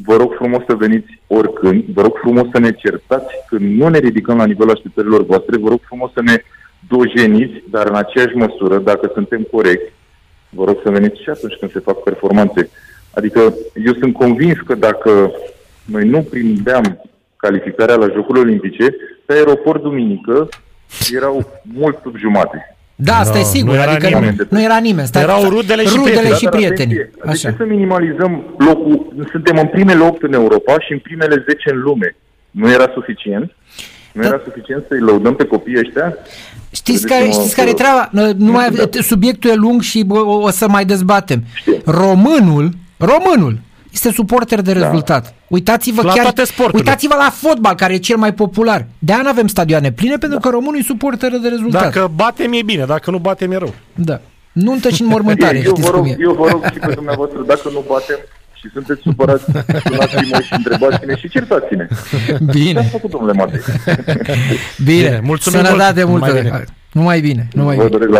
vă 0.05 0.15
rog 0.15 0.33
frumos 0.33 0.63
să 0.67 0.75
veniți 0.75 1.19
oricând, 1.27 1.83
vă 1.93 2.01
rog 2.01 2.13
frumos 2.21 2.47
să 2.51 2.59
ne 2.59 2.71
certați 2.71 3.33
când 3.49 3.79
nu 3.79 3.87
ne 3.87 3.97
ridicăm 3.97 4.37
la 4.37 4.45
nivelul 4.45 4.73
așteptărilor 4.75 5.25
voastre, 5.25 5.57
vă 5.57 5.69
rog 5.69 5.79
frumos 5.81 6.11
să 6.13 6.21
ne 6.21 6.35
dojeniți, 6.87 7.63
dar 7.69 7.87
în 7.87 7.95
aceeași 7.95 8.35
măsură, 8.35 8.77
dacă 8.77 9.11
suntem 9.13 9.47
corecți, 9.51 9.93
vă 10.49 10.63
rog 10.65 10.79
să 10.83 10.89
veniți 10.89 11.21
și 11.21 11.29
atunci 11.29 11.55
când 11.59 11.71
se 11.71 11.79
fac 11.79 12.03
performanțe. 12.03 12.69
Adică 13.13 13.53
eu 13.85 13.93
sunt 13.99 14.13
convins 14.13 14.57
că 14.65 14.75
dacă 14.75 15.31
noi 15.85 16.07
nu 16.07 16.21
prindeam 16.21 17.01
calificarea 17.35 17.95
la 17.95 18.11
Jocurile 18.13 18.43
Olimpice, 18.43 18.95
pe 19.25 19.33
aeroport 19.33 19.81
duminică 19.81 20.47
erau 21.15 21.61
mult 21.73 21.99
sub 22.03 22.17
jumate. 22.17 22.77
Da, 22.99 23.15
asta 23.17 23.33
no, 23.33 23.39
e 23.39 23.43
sigur, 23.43 23.73
nu 23.75 23.81
era 23.81 23.91
adică 23.91 24.07
nimeni. 24.07 24.35
Nu, 24.37 24.45
nu 24.49 24.61
era 24.61 24.77
nimeni. 24.77 25.07
Stai, 25.07 25.21
Erau 25.21 25.43
rudele 25.49 25.83
și 25.83 25.95
rudele 25.95 26.15
prietenii. 26.19 26.37
Și 26.37 26.47
prietenii. 26.47 26.99
Adică 26.99 27.29
Așa. 27.29 27.53
să 27.57 27.65
minimalizăm 27.65 28.55
locul, 28.57 29.25
suntem 29.31 29.57
în 29.57 29.67
primele 29.67 30.03
8 30.03 30.23
în 30.23 30.33
Europa 30.33 30.79
și 30.79 30.91
în 30.91 30.99
primele 30.99 31.43
10 31.47 31.69
în 31.71 31.79
lume. 31.79 32.15
Nu 32.51 32.71
era 32.71 32.91
suficient? 32.93 33.55
Nu 34.17 34.23
da. 34.23 34.27
era 34.27 34.41
suficient 34.43 34.85
să-i 34.87 34.99
lăudăm 34.99 35.35
pe 35.35 35.45
copiii 35.45 35.79
ăștia? 35.79 36.17
Știți 36.71 37.07
care, 37.07 37.29
știți 37.29 37.55
care 37.55 37.69
e 37.69 37.73
treaba? 37.73 38.09
Nu 38.37 38.51
mai, 38.51 38.69
subiectul 39.01 39.49
e 39.49 39.53
lung 39.53 39.81
și 39.81 40.05
o, 40.09 40.31
o 40.31 40.49
să 40.49 40.67
mai 40.69 40.85
dezbatem. 40.85 41.43
Știu. 41.53 41.81
Românul, 41.85 42.69
românul, 42.97 43.59
este 43.93 44.11
suporter 44.11 44.61
de 44.61 44.71
rezultat. 44.71 45.23
Da. 45.23 45.29
Uitați-vă 45.47 46.01
La 46.01 46.13
chiar, 46.13 46.23
toate 46.23 46.43
sporturile. 46.43 46.83
uitați-vă 46.83 47.15
la 47.15 47.29
fotbal, 47.29 47.75
care 47.75 47.93
e 47.93 47.97
cel 47.97 48.17
mai 48.17 48.33
popular. 48.33 48.85
De 48.99 49.13
aia 49.13 49.21
nu 49.21 49.29
avem 49.29 49.47
stadioane 49.47 49.91
pline, 49.91 50.17
pentru 50.17 50.39
că 50.39 50.49
românul 50.49 50.77
e 50.77 50.81
suporter 50.81 51.31
de 51.37 51.47
rezultat. 51.47 51.81
Dacă 51.81 52.11
batem 52.15 52.53
e 52.53 52.61
bine, 52.65 52.85
dacă 52.85 53.11
nu 53.11 53.17
batem 53.17 53.51
e 53.51 53.57
rău. 53.57 53.73
Da. 53.95 54.19
Nuntă 54.51 54.89
și 54.89 55.01
înmormântare, 55.01 55.57
eu, 55.57 55.63
știți 55.63 55.81
vă 55.81 55.89
cum 55.89 55.97
rog, 55.97 56.07
e. 56.07 56.15
eu 56.19 56.33
vă 56.33 56.47
rog 56.51 56.65
și 56.73 56.79
pe 56.79 56.93
dumneavoastră, 56.93 57.43
dacă 57.47 57.69
nu 57.73 57.83
batem 57.87 58.17
și 58.59 58.69
sunteți 58.73 59.01
supărați, 59.01 59.43
sunați-mă 59.43 60.39
și 60.41 60.53
întrebați-ne 60.53 61.15
și 61.15 61.29
certați-ne. 61.29 61.87
Ce 62.25 62.37
Bine, 62.51 62.79
ați 62.79 62.89
făcut, 62.89 63.09
domnule 63.09 63.33
Matei? 63.33 63.59
bine. 64.83 65.01
Bine, 65.01 65.19
mulțumim 65.23 65.63
Sănătate 65.63 66.03
mult. 66.03 66.21
multă. 66.21 66.33
Numai 66.33 66.51
bine. 66.51 66.67
Numai 66.91 67.19
bine, 67.19 67.47
numai 67.53 67.75
Vă 67.75 67.83
bine. 67.83 67.97
doresc 67.97 68.09
la 68.09 68.15